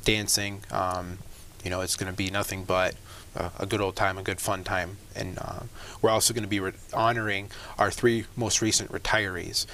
dancing. 0.03 0.63
Um, 0.69 1.19
you 1.63 1.69
know, 1.69 1.79
it's 1.79 1.95
going 1.95 2.11
to 2.11 2.15
be 2.15 2.29
nothing 2.29 2.65
but 2.65 2.95
a, 3.35 3.65
good 3.65 3.81
old 3.81 3.95
time, 3.95 4.17
a 4.17 4.23
good 4.23 4.39
fun 4.39 4.63
time. 4.63 4.97
And 5.15 5.37
uh, 5.39 5.63
we're 6.01 6.09
also 6.09 6.33
going 6.33 6.47
to 6.47 6.49
be 6.49 6.61
honoring 6.93 7.51
our 7.77 7.91
three 7.91 8.25
most 8.35 8.61
recent 8.61 8.91
retirees. 8.91 9.65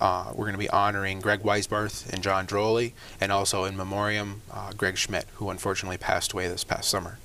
Uh, 0.00 0.30
we're 0.34 0.46
going 0.46 0.52
to 0.52 0.58
be 0.58 0.70
honoring 0.70 1.20
Greg 1.20 1.40
Weisbarth 1.40 2.10
and 2.12 2.22
John 2.22 2.46
Droley, 2.46 2.92
and 3.20 3.30
also 3.30 3.64
in 3.64 3.76
memoriam 3.76 4.42
uh, 4.50 4.72
Greg 4.72 4.96
Schmidt, 4.96 5.26
who 5.34 5.50
unfortunately 5.50 5.98
passed 5.98 6.32
away 6.32 6.48
this 6.48 6.64
past 6.64 6.88
summer. 6.88 7.18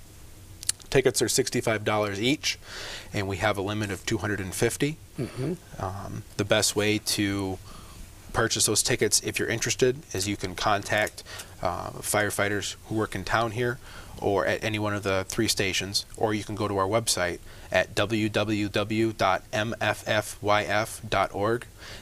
Tickets 0.89 1.21
are 1.21 1.27
$65 1.27 2.19
each, 2.19 2.57
and 3.13 3.27
we 3.27 3.37
have 3.37 3.57
a 3.57 3.61
limit 3.61 3.91
of 3.91 4.05
250. 4.05 4.97
Um, 5.79 6.23
the 6.37 6.45
best 6.45 6.75
way 6.75 6.99
to 6.99 7.57
purchase 8.33 8.65
those 8.65 8.83
tickets 8.83 9.21
if 9.21 9.39
you're 9.39 9.47
interested 9.47 9.97
is 10.13 10.27
you 10.27 10.35
can 10.35 10.55
contact 10.55 11.23
uh, 11.61 11.89
firefighters 12.01 12.75
who 12.87 12.95
work 12.95 13.15
in 13.15 13.23
town 13.23 13.51
here 13.51 13.79
or 14.21 14.45
at 14.45 14.61
any 14.63 14.77
one 14.77 14.93
of 14.93 15.03
the 15.03 15.25
three 15.29 15.47
stations 15.47 16.05
or 16.17 16.33
you 16.33 16.43
can 16.43 16.53
go 16.55 16.67
to 16.67 16.77
our 16.77 16.87
website 16.87 17.39
at 17.71 17.95
www.mffyf.org 17.95 18.35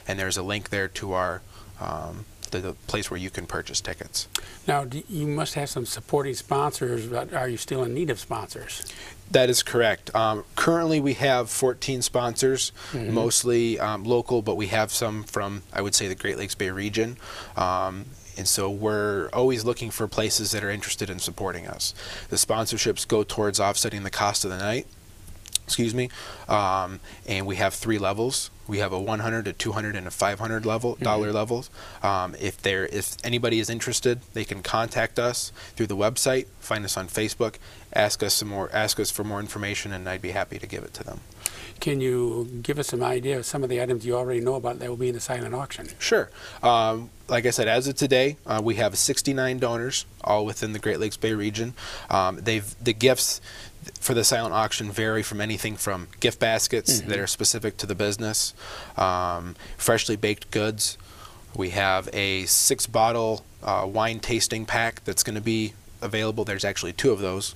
and 0.06 0.18
there's 0.18 0.36
a 0.36 0.42
link 0.42 0.68
there 0.70 0.88
to 0.88 1.12
our 1.12 1.42
um, 1.80 2.24
the, 2.50 2.60
the 2.60 2.72
place 2.86 3.10
where 3.10 3.18
you 3.18 3.30
can 3.30 3.46
purchase 3.46 3.80
tickets 3.80 4.28
Now, 4.66 4.84
do, 4.84 5.02
you 5.08 5.26
must 5.26 5.54
have 5.54 5.68
some 5.68 5.86
supporting 5.86 6.34
sponsors, 6.34 7.06
but 7.06 7.34
are 7.34 7.48
you 7.48 7.56
still 7.56 7.82
in 7.82 7.94
need 7.94 8.10
of 8.10 8.20
sponsors? 8.20 8.82
That 9.30 9.50
is 9.50 9.62
correct. 9.62 10.14
Um, 10.14 10.44
currently, 10.54 11.00
we 11.00 11.14
have 11.14 11.50
14 11.50 12.02
sponsors, 12.02 12.72
mostly 12.94 13.80
um, 13.80 14.04
local, 14.04 14.42
but 14.42 14.56
we 14.56 14.68
have 14.68 14.92
some 14.92 15.24
from, 15.24 15.62
I 15.72 15.80
would 15.82 15.94
say, 15.94 16.08
the 16.08 16.14
Great 16.14 16.38
Lakes 16.38 16.54
Bay 16.54 16.70
region. 16.70 17.16
Um, 17.56 18.06
and 18.36 18.48
so 18.48 18.70
we're 18.70 19.28
always 19.32 19.64
looking 19.64 19.90
for 19.90 20.06
places 20.08 20.52
that 20.52 20.64
are 20.64 20.70
interested 20.70 21.08
in 21.08 21.18
supporting 21.18 21.66
us. 21.66 21.94
The 22.30 22.36
sponsorships 22.36 23.06
go 23.06 23.22
towards 23.22 23.60
offsetting 23.60 24.02
the 24.02 24.10
cost 24.10 24.44
of 24.44 24.50
the 24.50 24.58
night. 24.58 24.86
Excuse 25.66 25.94
me. 25.94 26.10
Um, 26.48 27.00
and 27.26 27.46
we 27.46 27.56
have 27.56 27.74
three 27.74 27.98
levels. 27.98 28.50
We 28.66 28.78
have 28.78 28.92
a 28.92 29.00
100, 29.00 29.46
a 29.48 29.52
200, 29.52 29.96
and 29.96 30.06
a 30.06 30.10
500 30.10 30.64
level 30.64 30.96
dollar 30.96 31.32
levels. 31.32 31.70
Um, 32.02 32.34
if 32.40 32.60
there, 32.62 32.86
if 32.86 33.16
anybody 33.24 33.60
is 33.60 33.68
interested, 33.68 34.20
they 34.32 34.44
can 34.44 34.62
contact 34.62 35.18
us 35.18 35.52
through 35.76 35.88
the 35.88 35.96
website, 35.96 36.46
find 36.60 36.84
us 36.84 36.96
on 36.96 37.08
Facebook, 37.08 37.56
ask 37.92 38.22
us 38.22 38.34
some 38.34 38.48
more, 38.48 38.70
ask 38.72 38.98
us 39.00 39.10
for 39.10 39.24
more 39.24 39.40
information, 39.40 39.92
and 39.92 40.08
I'd 40.08 40.22
be 40.22 40.30
happy 40.30 40.58
to 40.58 40.66
give 40.66 40.82
it 40.82 40.94
to 40.94 41.04
them. 41.04 41.20
Can 41.80 42.00
you 42.00 42.48
give 42.62 42.78
us 42.78 42.88
some 42.88 43.02
idea 43.02 43.38
of 43.38 43.44
some 43.44 43.62
of 43.62 43.68
the 43.68 43.82
items 43.82 44.06
you 44.06 44.16
already 44.16 44.40
know 44.40 44.54
about 44.54 44.78
that 44.78 44.88
will 44.88 44.96
be 44.96 45.08
in 45.08 45.14
the 45.14 45.20
silent 45.20 45.54
auction? 45.54 45.88
Sure. 45.98 46.30
Um, 46.62 47.10
like 47.28 47.46
I 47.46 47.50
said, 47.50 47.68
as 47.68 47.86
of 47.86 47.96
today, 47.96 48.36
uh, 48.46 48.60
we 48.62 48.76
have 48.76 48.96
69 48.96 49.58
donors, 49.58 50.06
all 50.22 50.46
within 50.46 50.72
the 50.72 50.78
Great 50.78 51.00
Lakes 51.00 51.16
Bay 51.16 51.32
region. 51.32 51.74
Um, 52.10 52.38
they've 52.40 52.74
the 52.82 52.92
gifts 52.92 53.40
for 54.00 54.14
the 54.14 54.24
silent 54.24 54.54
auction 54.54 54.90
vary 54.90 55.22
from 55.22 55.40
anything 55.40 55.76
from 55.76 56.08
gift 56.20 56.38
baskets 56.40 57.00
that 57.00 57.18
are 57.18 57.26
specific 57.26 57.76
to 57.78 57.86
the 57.86 57.94
business, 57.94 58.54
um, 58.96 59.54
freshly 59.76 60.16
baked 60.16 60.50
goods. 60.50 60.96
We 61.56 61.70
have 61.70 62.08
a 62.12 62.44
six 62.46 62.86
bottle 62.86 63.44
uh, 63.62 63.86
wine 63.90 64.20
tasting 64.20 64.66
pack 64.66 65.04
that's 65.04 65.22
going 65.22 65.36
to 65.36 65.40
be 65.40 65.74
available. 66.02 66.44
There's 66.44 66.64
actually 66.64 66.92
two 66.92 67.10
of 67.12 67.20
those. 67.20 67.54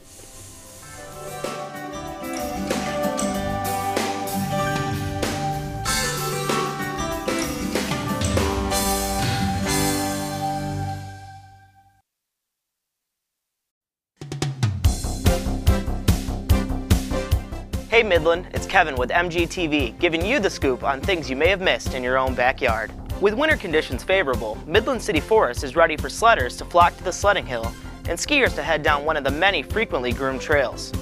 Hey 17.91 18.03
Midland, 18.03 18.49
it's 18.55 18.65
Kevin 18.65 18.97
with 18.97 19.11
MCTV, 19.11 19.99
giving 19.99 20.25
you 20.25 20.41
the 20.41 20.49
scoop 20.49 20.83
on 20.83 21.03
things 21.03 21.29
you 21.29 21.37
may 21.37 21.49
have 21.49 21.61
missed 21.61 21.93
in 21.93 22.03
your 22.03 22.17
own 22.17 22.35
backyard. 22.35 22.91
With 23.21 23.35
winter 23.35 23.57
conditions 23.57 24.05
favorable, 24.05 24.57
Midland 24.65 25.03
City 25.03 25.19
Forest 25.19 25.65
is 25.65 25.75
ready 25.75 25.97
for 25.97 26.09
sledders 26.09 26.57
to 26.59 26.65
flock 26.65 26.97
to 26.99 27.03
the 27.03 27.11
sledding 27.11 27.45
hill 27.45 27.73
and 28.09 28.17
skiers 28.17 28.55
to 28.55 28.63
head 28.63 28.85
down 28.85 29.05
one 29.05 29.17
of 29.17 29.25
the 29.25 29.31
many 29.33 29.61
frequently 29.61 30.13
groomed 30.13 30.41
trails. 30.41 30.93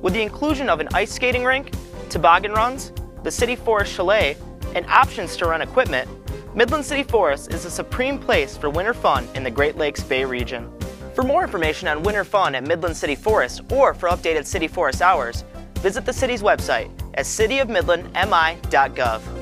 With 0.00 0.14
the 0.14 0.22
inclusion 0.22 0.68
of 0.68 0.78
an 0.78 0.86
ice 0.94 1.12
skating 1.12 1.42
rink, 1.42 1.72
toboggan 2.08 2.52
runs, 2.52 2.92
the 3.24 3.32
City 3.32 3.56
Forest 3.56 3.92
Chalet, 3.92 4.36
and 4.76 4.86
options 4.86 5.36
to 5.38 5.48
rent 5.48 5.64
equipment, 5.64 6.08
Midland 6.54 6.84
City 6.84 7.02
Forest 7.02 7.52
is 7.52 7.64
the 7.64 7.70
supreme 7.70 8.16
place 8.16 8.56
for 8.56 8.70
winter 8.70 8.94
fun 8.94 9.26
in 9.34 9.42
the 9.42 9.50
Great 9.50 9.76
Lakes 9.76 10.04
Bay 10.04 10.24
region. 10.24 10.72
For 11.16 11.24
more 11.24 11.42
information 11.42 11.88
on 11.88 12.04
winter 12.04 12.22
fun 12.22 12.54
at 12.54 12.64
Midland 12.64 12.96
City 12.96 13.16
Forest 13.16 13.62
or 13.72 13.92
for 13.92 14.08
updated 14.08 14.46
City 14.46 14.68
Forest 14.68 15.02
hours, 15.02 15.42
visit 15.78 16.06
the 16.06 16.12
city's 16.12 16.42
website 16.42 16.92
at 17.14 17.24
cityofmidlandmi.gov. 17.24 19.39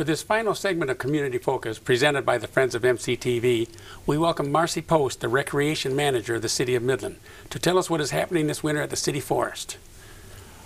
For 0.00 0.04
this 0.04 0.22
final 0.22 0.54
segment 0.54 0.90
of 0.90 0.96
Community 0.96 1.36
Focus 1.36 1.78
presented 1.78 2.24
by 2.24 2.38
the 2.38 2.46
Friends 2.46 2.74
of 2.74 2.80
MCTV, 2.80 3.68
we 4.06 4.16
welcome 4.16 4.50
Marcy 4.50 4.80
Post, 4.80 5.20
the 5.20 5.28
Recreation 5.28 5.94
Manager 5.94 6.36
of 6.36 6.40
the 6.40 6.48
City 6.48 6.74
of 6.74 6.82
Midland, 6.82 7.16
to 7.50 7.58
tell 7.58 7.76
us 7.76 7.90
what 7.90 8.00
is 8.00 8.10
happening 8.10 8.46
this 8.46 8.62
winter 8.62 8.80
at 8.80 8.88
the 8.88 8.96
City 8.96 9.20
Forest. 9.20 9.76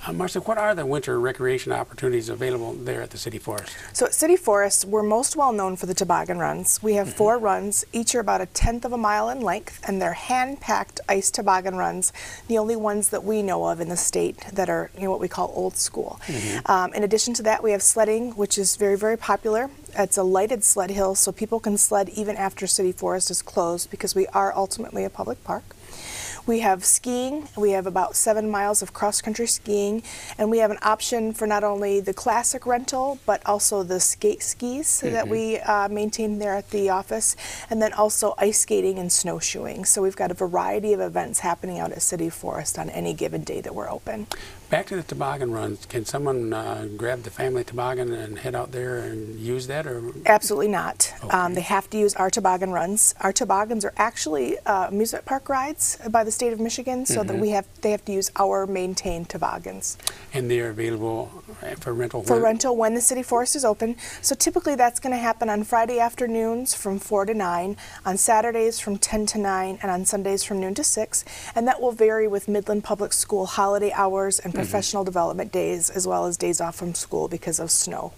Uh, 0.07 0.13
Marcy, 0.13 0.39
what 0.41 0.59
are 0.59 0.75
the 0.75 0.85
winter 0.85 1.19
recreation 1.19 1.73
opportunities 1.73 2.29
available 2.29 2.75
there 2.75 3.01
at 3.01 3.09
the 3.09 3.17
City 3.17 3.39
Forest? 3.39 3.75
So 3.95 4.05
at 4.05 4.13
City 4.13 4.37
Forest, 4.37 4.85
we're 4.85 5.03
most 5.03 5.35
well 5.35 5.51
known 5.51 5.77
for 5.77 5.87
the 5.87 5.95
toboggan 5.95 6.37
runs. 6.37 6.83
We 6.83 6.95
have 6.95 7.15
four 7.15 7.39
runs, 7.39 7.87
each 7.91 8.15
are 8.15 8.21
about 8.21 8.43
a 8.43 8.47
tenth 8.47 8.85
of 8.85 8.93
a 8.93 8.99
mile 8.99 9.31
in 9.31 9.41
length, 9.41 9.81
and 9.89 10.03
they're 10.03 10.13
hand-packed 10.13 11.01
ice 11.09 11.31
toboggan 11.31 11.77
runs, 11.77 12.13
the 12.49 12.59
only 12.59 12.77
ones 12.77 13.09
that 13.11 13.25
we 13.25 13.43
know 13.43 13.67
of 13.67 13.81
in 13.81 13.89
the 13.89 13.97
state 13.97 14.41
that 14.53 14.69
are 14.69 14.91
you 14.95 15.05
know, 15.05 15.11
what 15.11 15.21
we 15.21 15.29
call 15.29 15.51
old 15.55 15.77
school. 15.77 16.21
Um, 16.67 16.93
in 16.93 17.03
addition 17.03 17.33
to 17.35 17.43
that, 17.45 17.63
we 17.63 17.71
have 17.71 17.83
sledding, 17.83 18.33
which 18.33 18.59
is 18.59 18.77
very, 18.77 18.99
very 18.99 19.17
popular. 19.17 19.71
It's 19.97 20.19
a 20.19 20.23
lighted 20.23 20.65
sled 20.65 20.91
hill, 20.91 21.15
so 21.15 21.33
people 21.33 21.61
can 21.61 21.79
sled 21.79 22.11
even 22.11 22.37
after 22.37 22.67
City 22.67 22.93
Forest 22.93 23.31
is 23.31 23.41
closed 23.41 23.91
because 23.91 24.15
we 24.15 24.27
are 24.29 24.55
ultimately 24.55 25.05
a 25.05 25.11
public 25.11 25.43
park. 25.45 25.74
We 26.47 26.61
have 26.61 26.85
skiing. 26.85 27.49
We 27.57 27.71
have 27.71 27.87
about 27.87 28.17
seven 28.17 28.51
miles 28.51 28.83
of 28.83 28.93
cross-country 28.93 29.47
skiing, 29.47 30.03
and 30.37 30.51
we 30.51 30.59
have 30.59 30.71
an 30.71 30.79
option 30.83 31.33
for 31.33 31.47
not 31.47 31.65
only 31.65 32.01
the 32.01 32.13
classic 32.13 32.67
rental, 32.67 33.19
but 33.25 33.41
also 33.47 33.83
the 33.83 33.99
skate 33.99 34.43
skis 34.43 35.01
that 35.01 35.27
we 35.27 35.59
uh, 35.59 35.89
maintain 35.89 36.39
there 36.39 36.55
at 36.55 36.69
the 36.69 36.91
office, 36.91 37.35
and 37.71 37.81
then 37.81 37.95
also 37.95 38.35
ice 38.37 38.61
skating 38.61 38.99
and 38.99 39.11
snowshoeing. 39.11 39.87
So 39.87 40.03
we've 40.03 40.17
got 40.17 40.31
a 40.31 40.35
variety 40.35 40.93
of 40.93 41.01
events 41.01 41.41
happening 41.41 41.79
out 41.79 41.93
at 41.93 42.03
City 42.03 42.29
Forest 42.29 42.79
on 42.79 42.91
any 42.91 43.15
given 43.15 43.43
day 43.43 43.63
that 43.63 43.75
we're 43.75 43.91
open. 43.91 44.27
Back 44.75 44.87
to 44.87 44.97
the 44.97 45.05
toboggan 45.05 45.53
runs, 45.53 45.87
can 45.87 46.05
someone 46.05 46.53
uh, 46.53 46.89
grab 46.97 47.23
the 47.23 47.31
family 47.31 47.63
toboggan 47.63 48.13
and 48.13 48.37
head 48.37 48.57
out 48.57 48.73
there 48.73 48.99
and 48.99 49.39
use 49.39 49.69
that? 49.69 49.87
or 49.87 50.03
Absolutely 50.27 50.67
not. 50.67 51.13
Um, 51.31 51.55
they 51.55 51.61
have 51.61 51.89
to 51.91 51.97
use 51.97 52.13
our 52.17 52.29
toboggan 52.29 52.73
runs. 52.73 53.15
Our 53.21 53.33
toboggans 53.33 53.85
are 53.85 53.93
actually 53.97 54.59
uh, 54.67 54.89
amusement 54.89 55.27
park 55.27 55.49
rides 55.49 55.97
by 56.11 56.25
the 56.25 56.33
state 56.33 56.53
of 56.53 56.59
Michigan, 56.59 57.07
so 57.07 57.23
that 57.23 57.39
we 57.39 57.51
have 57.51 57.69
they 57.83 57.93
have 57.93 58.05
to 58.07 58.13
use 58.13 58.33
our 58.35 58.67
maintained 58.67 59.29
toboggans 59.29 59.97
And 60.33 60.51
they're 60.51 60.71
available 60.71 61.31
uh, 61.63 61.77
for 61.77 61.95
rental? 61.95 62.25
for 62.25 62.35
when- 62.35 62.43
rental 62.43 62.77
when 62.77 62.95
the 62.95 63.01
city 63.01 63.23
forest 63.23 63.55
is 63.55 63.65
open. 63.65 63.95
So 64.23 64.35
typically 64.35 64.75
that's 64.75 64.99
going 64.99 65.13
to 65.13 65.23
happen 65.23 65.49
on 65.51 65.63
Friday 65.63 66.01
afternoons 66.01 66.75
from 66.75 66.99
4 66.99 67.27
to 67.27 67.35
9, 67.35 67.77
on 68.05 68.17
Saturdays 68.17 68.81
from 68.81 68.99
10 68.99 69.27
to 69.27 69.39
9, 69.39 69.79
and 69.83 69.91
on 69.93 70.05
Sundays 70.05 70.43
from 70.43 70.59
noon 70.59 70.75
to 70.75 70.83
6. 70.83 71.25
And 71.55 71.69
that 71.69 71.81
will 71.81 71.93
vary 71.93 72.27
with 72.27 72.49
Midland 72.49 72.83
Public 72.83 73.13
School 73.13 73.47
holiday 73.47 73.93
hours 73.93 74.41
and 74.41 74.53
professional 74.65 75.05
development 75.05 75.53
days, 75.53 75.91
as 75.91 76.07
well 76.07 76.27
as 76.27 76.37
days 76.37 76.61
off 76.61 76.77
from 76.77 76.95
school 76.95 77.29
because 77.29 77.59
of 77.59 77.71
snow. 77.71 78.13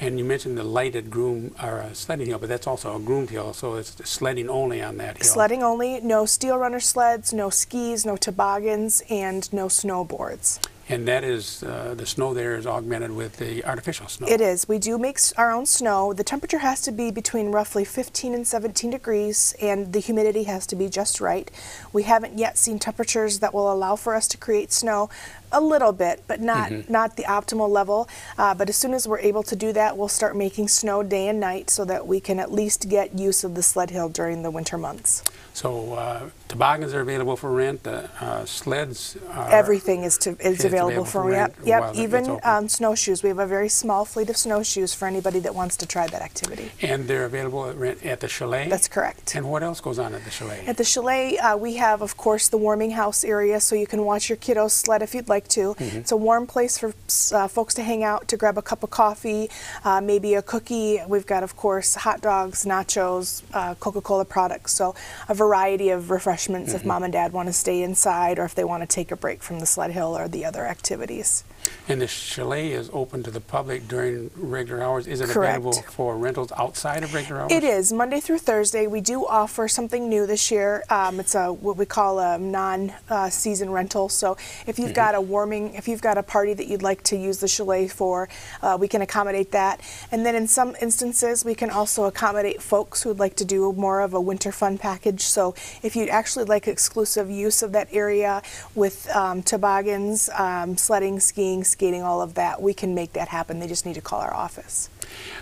And 0.00 0.18
you 0.18 0.24
mentioned 0.24 0.56
the 0.56 0.64
lighted 0.64 1.10
groom 1.10 1.54
or 1.62 1.80
uh, 1.80 1.92
sledding 1.92 2.26
hill, 2.26 2.38
but 2.38 2.48
that's 2.48 2.66
also 2.66 2.96
a 2.96 3.00
groomed 3.00 3.30
hill, 3.30 3.52
so 3.52 3.74
it's 3.74 3.92
sledding 4.08 4.48
only 4.48 4.82
on 4.82 4.96
that 4.98 5.18
hill. 5.18 5.26
Sledding 5.26 5.62
only, 5.62 6.00
no 6.00 6.26
steel 6.26 6.56
runner 6.56 6.80
sleds, 6.80 7.32
no 7.32 7.50
skis, 7.50 8.06
no 8.06 8.16
toboggans, 8.16 9.02
and 9.10 9.50
no 9.52 9.66
snowboards. 9.66 10.58
And 10.90 11.06
that 11.06 11.22
is, 11.22 11.62
uh, 11.62 11.94
the 11.96 12.04
snow 12.04 12.34
there 12.34 12.56
is 12.56 12.66
augmented 12.66 13.12
with 13.12 13.36
the 13.36 13.64
artificial 13.64 14.08
snow. 14.08 14.26
It 14.26 14.40
is. 14.40 14.66
We 14.68 14.80
do 14.80 14.98
make 14.98 15.20
our 15.36 15.52
own 15.52 15.64
snow. 15.64 16.12
The 16.12 16.24
temperature 16.24 16.58
has 16.58 16.80
to 16.82 16.90
be 16.90 17.12
between 17.12 17.52
roughly 17.52 17.84
15 17.84 18.34
and 18.34 18.44
17 18.44 18.90
degrees, 18.90 19.54
and 19.62 19.92
the 19.92 20.00
humidity 20.00 20.44
has 20.44 20.66
to 20.66 20.74
be 20.74 20.88
just 20.88 21.20
right. 21.20 21.48
We 21.92 22.02
haven't 22.02 22.38
yet 22.38 22.58
seen 22.58 22.80
temperatures 22.80 23.38
that 23.38 23.54
will 23.54 23.72
allow 23.72 23.94
for 23.94 24.16
us 24.16 24.26
to 24.28 24.36
create 24.36 24.72
snow. 24.72 25.10
A 25.52 25.60
little 25.60 25.92
bit, 25.92 26.22
but 26.26 26.40
not 26.40 26.88
not 26.88 27.16
the 27.16 27.24
optimal 27.24 27.68
level. 27.68 28.08
Uh, 28.38 28.54
but 28.54 28.68
as 28.68 28.76
soon 28.76 28.94
as 28.94 29.08
we're 29.08 29.18
able 29.18 29.42
to 29.42 29.56
do 29.56 29.72
that, 29.72 29.96
we'll 29.96 30.08
start 30.08 30.36
making 30.36 30.68
snow 30.68 31.02
day 31.02 31.28
and 31.28 31.40
night 31.40 31.70
so 31.70 31.84
that 31.84 32.06
we 32.06 32.20
can 32.20 32.38
at 32.38 32.52
least 32.52 32.88
get 32.88 33.18
use 33.18 33.42
of 33.44 33.54
the 33.54 33.62
sled 33.62 33.90
hill 33.90 34.08
during 34.08 34.42
the 34.42 34.50
winter 34.50 34.78
months. 34.78 35.24
So 35.52 35.94
uh, 35.94 36.30
toboggans 36.46 36.94
are 36.94 37.00
available 37.00 37.36
for 37.36 37.50
rent, 37.50 37.84
uh, 37.86 38.06
uh, 38.20 38.44
sleds 38.44 39.16
are... 39.30 39.50
Everything 39.50 40.04
is 40.04 40.16
to 40.18 40.30
is 40.38 40.64
available 40.64 40.70
available 40.70 41.04
for 41.04 41.22
for 41.24 41.30
rent. 41.30 41.54
rent 41.58 41.66
Yep, 41.66 41.94
even 41.96 42.38
um, 42.44 42.68
snowshoes. 42.68 43.22
We 43.22 43.28
have 43.28 43.40
a 43.40 43.46
very 43.46 43.68
small 43.68 44.04
fleet 44.04 44.30
of 44.30 44.36
snowshoes 44.36 44.94
for 44.94 45.08
anybody 45.08 45.40
that 45.40 45.54
wants 45.54 45.76
to 45.78 45.86
try 45.86 46.06
that 46.06 46.22
activity. 46.22 46.70
And 46.82 47.08
they're 47.08 47.24
available 47.24 47.68
at 47.68 47.76
rent 47.76 48.04
at 48.06 48.20
the 48.20 48.28
chalet? 48.28 48.68
That's 48.68 48.88
correct. 48.88 49.34
And 49.34 49.50
what 49.50 49.62
else 49.62 49.80
goes 49.80 49.98
on 49.98 50.14
at 50.14 50.24
the 50.24 50.30
chalet? 50.30 50.64
At 50.66 50.76
the 50.76 50.84
chalet, 50.84 51.36
uh, 51.38 51.56
we 51.56 51.74
have, 51.74 52.00
of 52.00 52.16
course, 52.16 52.48
the 52.48 52.58
warming 52.58 52.92
house 52.92 53.24
area, 53.24 53.60
so 53.60 53.74
you 53.74 53.86
can 53.86 54.04
watch 54.04 54.28
your 54.28 54.38
kiddos 54.38 54.70
sled 54.70 55.02
if 55.02 55.14
you'd 55.14 55.28
like 55.28 55.39
to. 55.48 55.74
It's 55.98 56.12
a 56.12 56.16
warm 56.16 56.46
place 56.46 56.78
for 56.78 56.94
uh, 57.34 57.48
folks 57.48 57.74
to 57.74 57.82
hang 57.82 58.04
out, 58.04 58.28
to 58.28 58.36
grab 58.36 58.58
a 58.58 58.62
cup 58.62 58.82
of 58.82 58.90
coffee, 58.90 59.48
uh, 59.84 60.00
maybe 60.00 60.34
a 60.34 60.42
cookie. 60.42 61.00
We've 61.06 61.26
got, 61.26 61.42
of 61.42 61.56
course, 61.56 61.94
hot 61.94 62.20
dogs, 62.20 62.64
nachos, 62.64 63.42
uh, 63.52 63.74
Coca-Cola 63.74 64.24
products. 64.24 64.72
So 64.72 64.94
a 65.28 65.34
variety 65.34 65.90
of 65.90 66.10
refreshments 66.10 66.74
if 66.74 66.84
mom 66.84 67.02
and 67.02 67.12
dad 67.12 67.32
want 67.32 67.48
to 67.48 67.52
stay 67.52 67.82
inside 67.82 68.38
or 68.38 68.44
if 68.44 68.54
they 68.54 68.64
want 68.64 68.82
to 68.82 68.86
take 68.86 69.10
a 69.10 69.16
break 69.16 69.42
from 69.42 69.60
the 69.60 69.66
sled 69.66 69.90
hill 69.92 70.16
or 70.16 70.28
the 70.28 70.44
other 70.44 70.66
activities. 70.66 71.44
And 71.88 72.00
the 72.00 72.06
chalet 72.06 72.70
is 72.70 72.88
open 72.92 73.22
to 73.24 73.30
the 73.30 73.40
public 73.40 73.88
during 73.88 74.30
regular 74.36 74.82
hours. 74.82 75.06
Is 75.08 75.20
it 75.20 75.28
Correct. 75.28 75.58
available 75.58 75.82
for 75.90 76.16
rentals 76.16 76.52
outside 76.56 77.02
of 77.02 77.12
regular 77.12 77.40
hours? 77.40 77.52
It 77.52 77.64
is 77.64 77.92
Monday 77.92 78.20
through 78.20 78.38
Thursday. 78.38 78.86
We 78.86 79.00
do 79.00 79.26
offer 79.26 79.66
something 79.66 80.08
new 80.08 80.24
this 80.24 80.52
year. 80.52 80.84
Um, 80.88 81.18
it's 81.18 81.34
a 81.34 81.52
what 81.52 81.76
we 81.76 81.86
call 81.86 82.20
a 82.20 82.38
non-season 82.38 83.70
rental. 83.70 84.08
So 84.08 84.36
if 84.68 84.78
you've 84.78 84.94
got 84.94 85.16
a 85.16 85.20
warming, 85.20 85.74
if 85.74 85.88
you've 85.88 86.00
got 86.00 86.16
a 86.16 86.22
party 86.22 86.54
that 86.54 86.68
you'd 86.68 86.82
like 86.82 87.02
to 87.04 87.16
use 87.16 87.38
the 87.38 87.48
chalet 87.48 87.88
for, 87.88 88.28
uh, 88.62 88.76
we 88.80 88.86
can 88.86 89.02
accommodate 89.02 89.50
that. 89.50 89.80
And 90.12 90.24
then 90.24 90.36
in 90.36 90.46
some 90.46 90.76
instances, 90.80 91.44
we 91.44 91.56
can 91.56 91.70
also 91.70 92.04
accommodate 92.04 92.62
folks 92.62 93.02
who'd 93.02 93.18
like 93.18 93.34
to 93.36 93.44
do 93.44 93.72
more 93.72 94.00
of 94.00 94.14
a 94.14 94.20
winter 94.20 94.52
fun 94.52 94.78
package. 94.78 95.22
So 95.22 95.54
if 95.82 95.96
you'd 95.96 96.08
actually 96.08 96.44
like 96.44 96.68
exclusive 96.68 97.28
use 97.28 97.64
of 97.64 97.72
that 97.72 97.88
area 97.92 98.42
with 98.76 99.10
um, 99.14 99.42
toboggans, 99.42 100.30
um, 100.38 100.76
sledding, 100.76 101.18
skiing, 101.18 101.49
skating, 101.64 102.02
all 102.02 102.20
of 102.22 102.34
that, 102.34 102.62
we 102.62 102.72
can 102.72 102.94
make 102.94 103.12
that 103.12 103.28
happen. 103.28 103.58
They 103.60 103.66
just 103.66 103.84
need 103.86 103.94
to 103.94 104.00
call 104.00 104.20
our 104.20 104.34
office. 104.34 104.88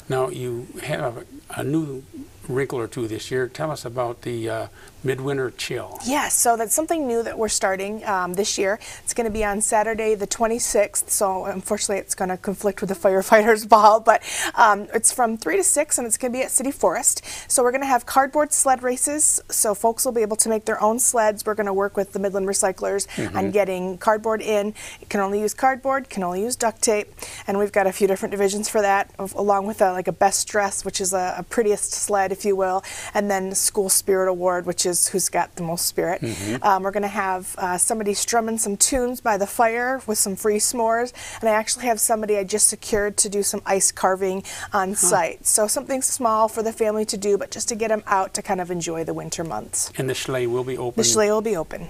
Now, 0.08 0.28
you 0.28 0.66
have 0.82 1.18
a, 1.18 1.24
a 1.60 1.64
new 1.64 2.02
wrinkle 2.48 2.78
or 2.78 2.88
two 2.88 3.06
this 3.06 3.30
year. 3.30 3.48
Tell 3.48 3.70
us 3.70 3.84
about 3.84 4.22
the 4.22 4.48
uh, 4.48 4.66
midwinter 5.04 5.50
chill. 5.50 5.98
Yes, 6.04 6.34
so 6.34 6.56
that's 6.56 6.74
something 6.74 7.06
new 7.06 7.22
that 7.22 7.38
we're 7.38 7.48
starting 7.48 8.04
um, 8.04 8.34
this 8.34 8.58
year. 8.58 8.78
It's 9.04 9.14
going 9.14 9.26
to 9.26 9.32
be 9.32 9.44
on 9.44 9.60
Saturday, 9.60 10.14
the 10.14 10.26
26th. 10.26 11.10
So 11.10 11.44
unfortunately, 11.44 11.98
it's 11.98 12.14
going 12.14 12.30
to 12.30 12.36
conflict 12.36 12.80
with 12.80 12.88
the 12.88 12.96
firefighters' 13.08 13.68
ball, 13.68 14.00
but 14.00 14.22
um, 14.54 14.88
it's 14.92 15.12
from 15.12 15.36
3 15.36 15.56
to 15.56 15.64
6, 15.64 15.98
and 15.98 16.06
it's 16.06 16.16
going 16.16 16.32
to 16.32 16.38
be 16.38 16.42
at 16.42 16.50
City 16.50 16.70
Forest. 16.70 17.22
So 17.48 17.62
we're 17.62 17.70
going 17.70 17.82
to 17.82 17.86
have 17.86 18.06
cardboard 18.06 18.52
sled 18.52 18.82
races. 18.82 19.40
So 19.50 19.74
folks 19.74 20.04
will 20.04 20.12
be 20.12 20.22
able 20.22 20.36
to 20.36 20.48
make 20.48 20.64
their 20.64 20.82
own 20.82 20.98
sleds. 20.98 21.44
We're 21.46 21.54
going 21.54 21.66
to 21.66 21.72
work 21.72 21.96
with 21.96 22.12
the 22.12 22.18
Midland 22.18 22.46
Recyclers 22.46 23.06
on 23.34 23.50
getting 23.50 23.98
cardboard 23.98 24.42
in. 24.42 24.74
You 25.00 25.06
can 25.08 25.20
only 25.20 25.40
use 25.40 25.54
cardboard, 25.54 26.10
can 26.10 26.22
only 26.22 26.42
use 26.42 26.56
duct 26.56 26.82
tape, 26.82 27.12
and 27.46 27.58
we've 27.58 27.72
got 27.72 27.86
a 27.86 27.92
few 27.92 28.06
different 28.06 28.32
divisions 28.32 28.68
for 28.68 28.82
that, 28.82 29.10
of, 29.18 29.34
along 29.34 29.66
with 29.66 29.80
a, 29.80 29.92
like 29.92 30.08
a 30.08 30.12
best 30.12 30.48
dress, 30.48 30.84
which 30.84 31.00
is 31.00 31.12
a, 31.12 31.36
a 31.38 31.42
prettiest 31.42 31.92
sled, 31.92 32.32
if 32.32 32.44
you 32.44 32.56
will, 32.56 32.82
and 33.14 33.30
then 33.30 33.54
school 33.54 33.88
spirit 33.88 34.28
award, 34.28 34.66
which 34.66 34.86
is 34.86 34.87
who's 35.08 35.28
got 35.28 35.56
the 35.56 35.62
most 35.62 35.86
spirit. 35.86 36.22
Um, 36.62 36.82
we're 36.82 36.90
going 36.90 37.02
to 37.02 37.08
have 37.08 37.54
uh, 37.58 37.78
somebody 37.78 38.14
strumming 38.14 38.58
some 38.58 38.76
tunes 38.76 39.20
by 39.20 39.36
the 39.36 39.46
fire 39.46 40.00
with 40.06 40.18
some 40.18 40.36
free 40.36 40.58
s'mores, 40.58 41.12
and 41.40 41.48
I 41.48 41.52
actually 41.52 41.86
have 41.86 42.00
somebody 42.00 42.36
I 42.36 42.44
just 42.44 42.68
secured 42.68 43.16
to 43.18 43.28
do 43.28 43.42
some 43.42 43.62
ice 43.66 43.92
carving 43.92 44.42
on 44.72 44.94
site. 44.94 45.46
So 45.46 45.66
something 45.66 46.02
small 46.02 46.48
for 46.48 46.62
the 46.62 46.72
family 46.72 47.04
to 47.06 47.16
do, 47.16 47.36
but 47.38 47.50
just 47.50 47.68
to 47.68 47.74
get 47.74 47.88
them 47.88 48.02
out 48.06 48.34
to 48.34 48.42
kind 48.42 48.60
of 48.60 48.70
enjoy 48.70 49.04
the 49.04 49.14
winter 49.14 49.44
months. 49.44 49.92
And 49.96 50.08
the 50.08 50.14
chalet 50.14 50.46
will 50.46 50.64
be 50.64 50.76
open. 50.78 51.00
The 51.00 51.08
chalet 51.08 51.30
will 51.30 51.42
be 51.42 51.56
open. 51.56 51.88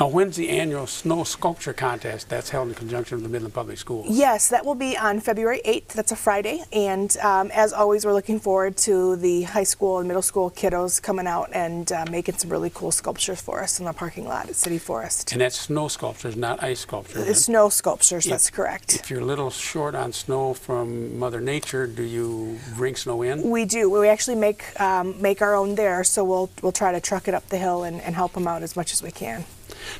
Now, 0.00 0.08
when's 0.08 0.36
the 0.36 0.48
annual 0.48 0.86
snow 0.86 1.24
sculpture 1.24 1.72
contest 1.72 2.28
that's 2.28 2.50
held 2.50 2.68
in 2.68 2.74
conjunction 2.74 3.16
with 3.16 3.24
the 3.24 3.28
Midland 3.28 3.54
Public 3.54 3.78
Schools? 3.78 4.06
Yes, 4.08 4.48
that 4.48 4.64
will 4.64 4.74
be 4.74 4.96
on 4.96 5.20
February 5.20 5.60
8th. 5.64 5.88
That's 5.88 6.12
a 6.12 6.16
Friday. 6.16 6.62
And 6.72 7.16
um, 7.18 7.50
as 7.52 7.72
always, 7.72 8.04
we're 8.06 8.12
looking 8.12 8.38
forward 8.38 8.76
to 8.78 9.16
the 9.16 9.42
high 9.42 9.64
school 9.64 9.98
and 9.98 10.06
middle 10.06 10.22
school 10.22 10.50
kiddos 10.50 11.02
coming 11.02 11.26
out 11.26 11.50
and 11.52 11.90
uh, 11.90 12.04
making 12.10 12.36
some 12.36 12.50
really 12.50 12.70
cool 12.70 12.92
sculptures 12.92 13.40
for 13.40 13.60
us 13.62 13.78
in 13.80 13.86
the 13.86 13.92
parking 13.92 14.24
lot 14.26 14.48
at 14.48 14.56
City 14.56 14.78
Forest. 14.78 15.32
And 15.32 15.40
that's 15.40 15.58
snow 15.58 15.88
sculptures, 15.88 16.36
not 16.36 16.62
ice 16.62 16.80
sculptures. 16.80 17.26
It's 17.28 17.44
snow 17.44 17.68
sculptures, 17.68 18.26
If- 18.26 18.30
that's 18.30 18.50
correct. 18.50 18.94
If 18.94 19.10
you're 19.10 19.20
a 19.20 19.24
little 19.24 19.50
short 19.50 19.94
on 19.94 20.12
snow 20.12 20.54
from 20.54 21.18
Mother 21.18 21.40
Nature, 21.40 21.86
do 21.86 22.02
you 22.02 22.58
bring 22.76 22.94
snow 22.94 23.22
in? 23.22 23.50
We 23.50 23.64
do. 23.64 23.90
We 23.90 24.08
actually 24.08 24.36
make 24.36 24.62
um, 24.80 25.20
make 25.20 25.42
our 25.42 25.54
own 25.54 25.74
there, 25.74 26.04
so 26.04 26.24
we'll 26.24 26.50
we'll 26.62 26.72
try 26.72 26.92
to 26.92 27.00
truck 27.00 27.28
it 27.28 27.34
up 27.34 27.48
the 27.48 27.58
hill 27.58 27.82
and, 27.84 28.00
and 28.02 28.14
help 28.14 28.32
them 28.34 28.46
out 28.46 28.62
as 28.62 28.76
much 28.76 28.92
as 28.92 29.02
we 29.02 29.10
can. 29.10 29.44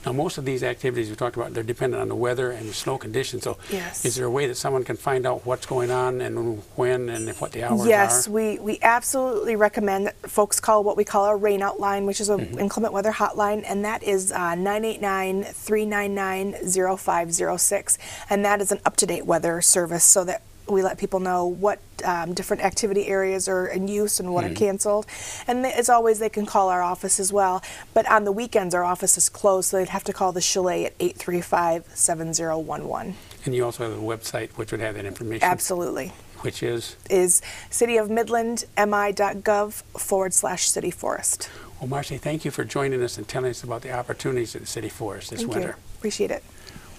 Now, 0.07 0.13
most 0.13 0.39
of 0.39 0.45
these 0.45 0.63
activities 0.63 1.11
we 1.11 1.17
talked 1.17 1.37
about, 1.37 1.55
they're 1.55 1.63
dependent 1.63 2.01
on 2.01 2.09
the 2.09 2.15
weather 2.17 2.51
and 2.51 2.69
the 2.69 2.73
snow 2.75 2.99
conditions. 2.99 3.43
So, 3.45 3.59
Yes. 3.71 4.05
is 4.05 4.15
there 4.17 4.27
a 4.27 4.31
way 4.31 4.47
that 4.47 4.57
someone 4.57 4.85
can 4.85 4.97
find 4.97 5.27
out 5.27 5.45
what's 5.47 5.67
going 5.67 5.91
on 5.91 6.21
and 6.21 6.63
when 6.77 7.09
and 7.09 7.29
what 7.39 7.53
the 7.53 7.65
hours 7.65 7.87
Yes, 7.87 8.13
are? 8.13 8.15
Yes, 8.17 8.29
we, 8.29 8.59
we 8.59 8.79
absolutely 8.83 9.57
recommend 9.57 10.07
that 10.07 10.17
folks 10.31 10.61
call 10.61 10.85
what 10.85 10.97
we 10.97 11.05
call 11.05 11.25
our 11.25 11.37
rain 11.37 11.63
out 11.63 11.79
line, 11.81 12.07
which 12.07 12.21
is 12.21 12.29
an 12.29 12.39
Mm-hmm. 12.39 12.59
inclement 12.61 12.93
weather 12.95 13.11
hotline, 13.13 13.65
and 13.67 13.85
that 13.85 14.03
is 14.03 14.31
uh, 14.33 14.55
989 14.55 15.43
399 15.45 16.53
0506. 16.99 17.99
And 18.31 18.45
that 18.45 18.61
is 18.61 18.71
an 18.73 18.81
up 18.85 18.97
to 18.97 19.07
date 19.07 19.27
weather 19.27 19.61
service 19.61 20.05
so 20.05 20.25
that 20.25 20.43
we 20.69 20.83
let 20.83 20.99
people 20.99 21.21
know 21.21 21.47
what 21.47 21.79
um, 22.05 22.35
different 22.35 22.63
activity 22.63 23.07
areas 23.09 23.49
are 23.49 23.67
in 23.67 23.89
use 23.89 24.21
and 24.21 24.33
what 24.33 24.45
Mm-hmm. 24.45 24.53
are 24.53 24.57
canceled. 24.57 25.07
And 25.47 25.67
as 25.67 25.89
always, 25.89 26.19
they 26.21 26.29
can 26.29 26.47
call 26.47 26.69
our 26.69 26.83
office 26.83 27.19
as 27.19 27.33
well. 27.33 27.63
But 27.95 28.09
on 28.11 28.25
the 28.25 28.33
weekends, 28.33 28.75
our 28.75 28.85
office 28.85 29.17
is 29.19 29.29
closed, 29.29 29.71
so 29.71 29.79
they'd 29.79 29.89
have 29.89 30.05
to 30.05 30.13
call 30.13 30.31
the 30.33 30.41
chalet 30.41 30.85
at 30.87 30.95
835 31.01 31.87
7011. 31.95 33.15
And 33.45 33.55
you 33.55 33.65
also 33.65 33.89
have 33.91 33.99
a 33.99 34.03
website 34.03 34.51
which 34.53 34.71
would 34.71 34.81
have 34.81 34.95
that 34.95 35.07
information. 35.07 35.43
Absolutely. 35.45 36.13
Which 36.43 36.63
is, 36.63 36.97
is 37.11 37.43
cityofmidlandmi.gov 37.71 39.73
forward 39.99 40.35
slash 40.35 40.69
city 40.69 40.91
forest. 40.91 41.49
well, 41.81 41.89
Marcy, 41.89 42.17
thank 42.19 42.45
you 42.45 42.51
for 42.51 42.65
joining 42.65 43.03
us 43.03 43.17
and 43.19 43.27
telling 43.27 43.51
us 43.51 43.65
about 43.65 43.83
the 43.83 43.93
opportunities 43.93 44.55
at 44.55 44.61
the 44.63 44.67
City 44.69 44.89
Forest 44.89 45.31
this 45.31 45.41
Thank 45.41 45.53
winter. 45.55 45.69
you. 45.69 45.75
Appreciate 45.99 46.31
it. 46.31 46.45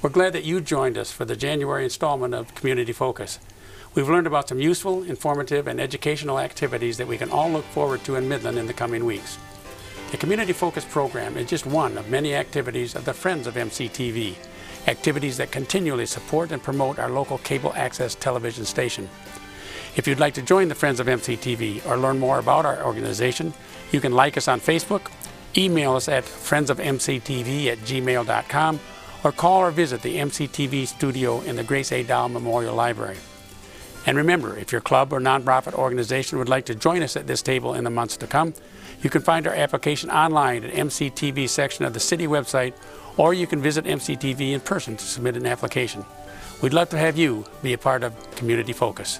We're 0.01 0.09
glad 0.09 0.31
that 0.33 0.43
you 0.45 0.61
joined 0.61 0.97
us 0.97 1.11
for 1.11 1.25
the 1.25 1.35
January 1.35 1.83
installment 1.83 2.33
of 2.33 2.55
Community 2.55 2.93
Focus. 2.93 3.37
We've 3.95 4.07
learned 4.07 4.27
about 4.27 4.47
some 4.47 4.59
useful, 4.59 5.03
informative, 5.03 5.67
and 5.67 5.81
educational 5.81 6.39
activities 6.39 6.97
that 6.97 7.07
we 7.07 7.17
can 7.17 7.31
all 7.31 7.49
look 7.49 7.65
forward 7.65 8.03
to 8.03 8.15
in 8.17 8.29
Midland 8.29 8.59
in 8.59 8.67
the 8.67 8.73
coming 8.73 9.03
weeks. 9.03 9.39
The 10.11 10.17
Community 10.17 10.53
Focus 10.53 10.85
program 10.85 11.37
is 11.37 11.49
just 11.49 11.65
one 11.65 11.97
of 11.97 12.09
many 12.09 12.35
activities 12.35 12.95
of 12.95 13.05
the 13.05 13.13
Friends 13.13 13.47
of 13.47 13.55
MCTV, 13.55 14.35
activities 14.87 15.37
that 15.37 15.51
continually 15.51 16.05
support 16.05 16.51
and 16.51 16.61
promote 16.61 16.99
our 16.99 17.09
local 17.09 17.39
cable 17.39 17.73
access 17.75 18.13
television 18.13 18.63
station. 18.63 19.09
If 19.95 20.07
you'd 20.07 20.19
like 20.19 20.35
to 20.35 20.43
join 20.43 20.67
the 20.67 20.75
Friends 20.75 20.99
of 20.99 21.07
MCTV 21.07 21.85
or 21.87 21.97
learn 21.97 22.19
more 22.19 22.37
about 22.37 22.65
our 22.65 22.83
organization, 22.83 23.53
you 23.91 23.99
can 23.99 24.13
like 24.13 24.37
us 24.37 24.47
on 24.47 24.59
Facebook, 24.59 25.11
email 25.57 25.95
us 25.95 26.07
at 26.07 26.25
friendsofmctv 26.25 27.65
at 27.67 27.79
gmail.com, 27.79 28.79
or 29.23 29.31
call 29.31 29.61
or 29.61 29.71
visit 29.71 30.03
the 30.03 30.17
MCTV 30.17 30.87
studio 30.87 31.41
in 31.41 31.55
the 31.55 31.63
Grace 31.63 31.91
A. 31.91 32.03
Dow 32.03 32.27
Memorial 32.27 32.75
Library. 32.75 33.17
And 34.05 34.17
remember, 34.17 34.57
if 34.57 34.71
your 34.71 34.81
club 34.81 35.13
or 35.13 35.19
nonprofit 35.19 35.73
organization 35.73 36.37
would 36.39 36.49
like 36.49 36.65
to 36.65 36.75
join 36.75 37.03
us 37.03 37.15
at 37.15 37.27
this 37.27 37.41
table 37.41 37.73
in 37.73 37.83
the 37.83 37.89
months 37.89 38.17
to 38.17 38.27
come, 38.27 38.53
you 39.01 39.09
can 39.09 39.21
find 39.21 39.47
our 39.47 39.53
application 39.53 40.09
online 40.09 40.63
at 40.63 40.73
MCTV 40.73 41.47
section 41.47 41.85
of 41.85 41.93
the 41.93 41.99
city 41.99 42.27
website, 42.27 42.73
or 43.17 43.33
you 43.33 43.47
can 43.47 43.61
visit 43.61 43.85
MCTV 43.85 44.53
in 44.53 44.61
person 44.61 44.97
to 44.97 45.03
submit 45.03 45.37
an 45.37 45.45
application. 45.45 46.05
We'd 46.61 46.73
love 46.73 46.89
to 46.89 46.97
have 46.97 47.17
you 47.17 47.45
be 47.61 47.73
a 47.73 47.77
part 47.77 48.03
of 48.03 48.13
Community 48.35 48.73
Focus. 48.73 49.19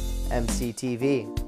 mctv. 0.31 1.40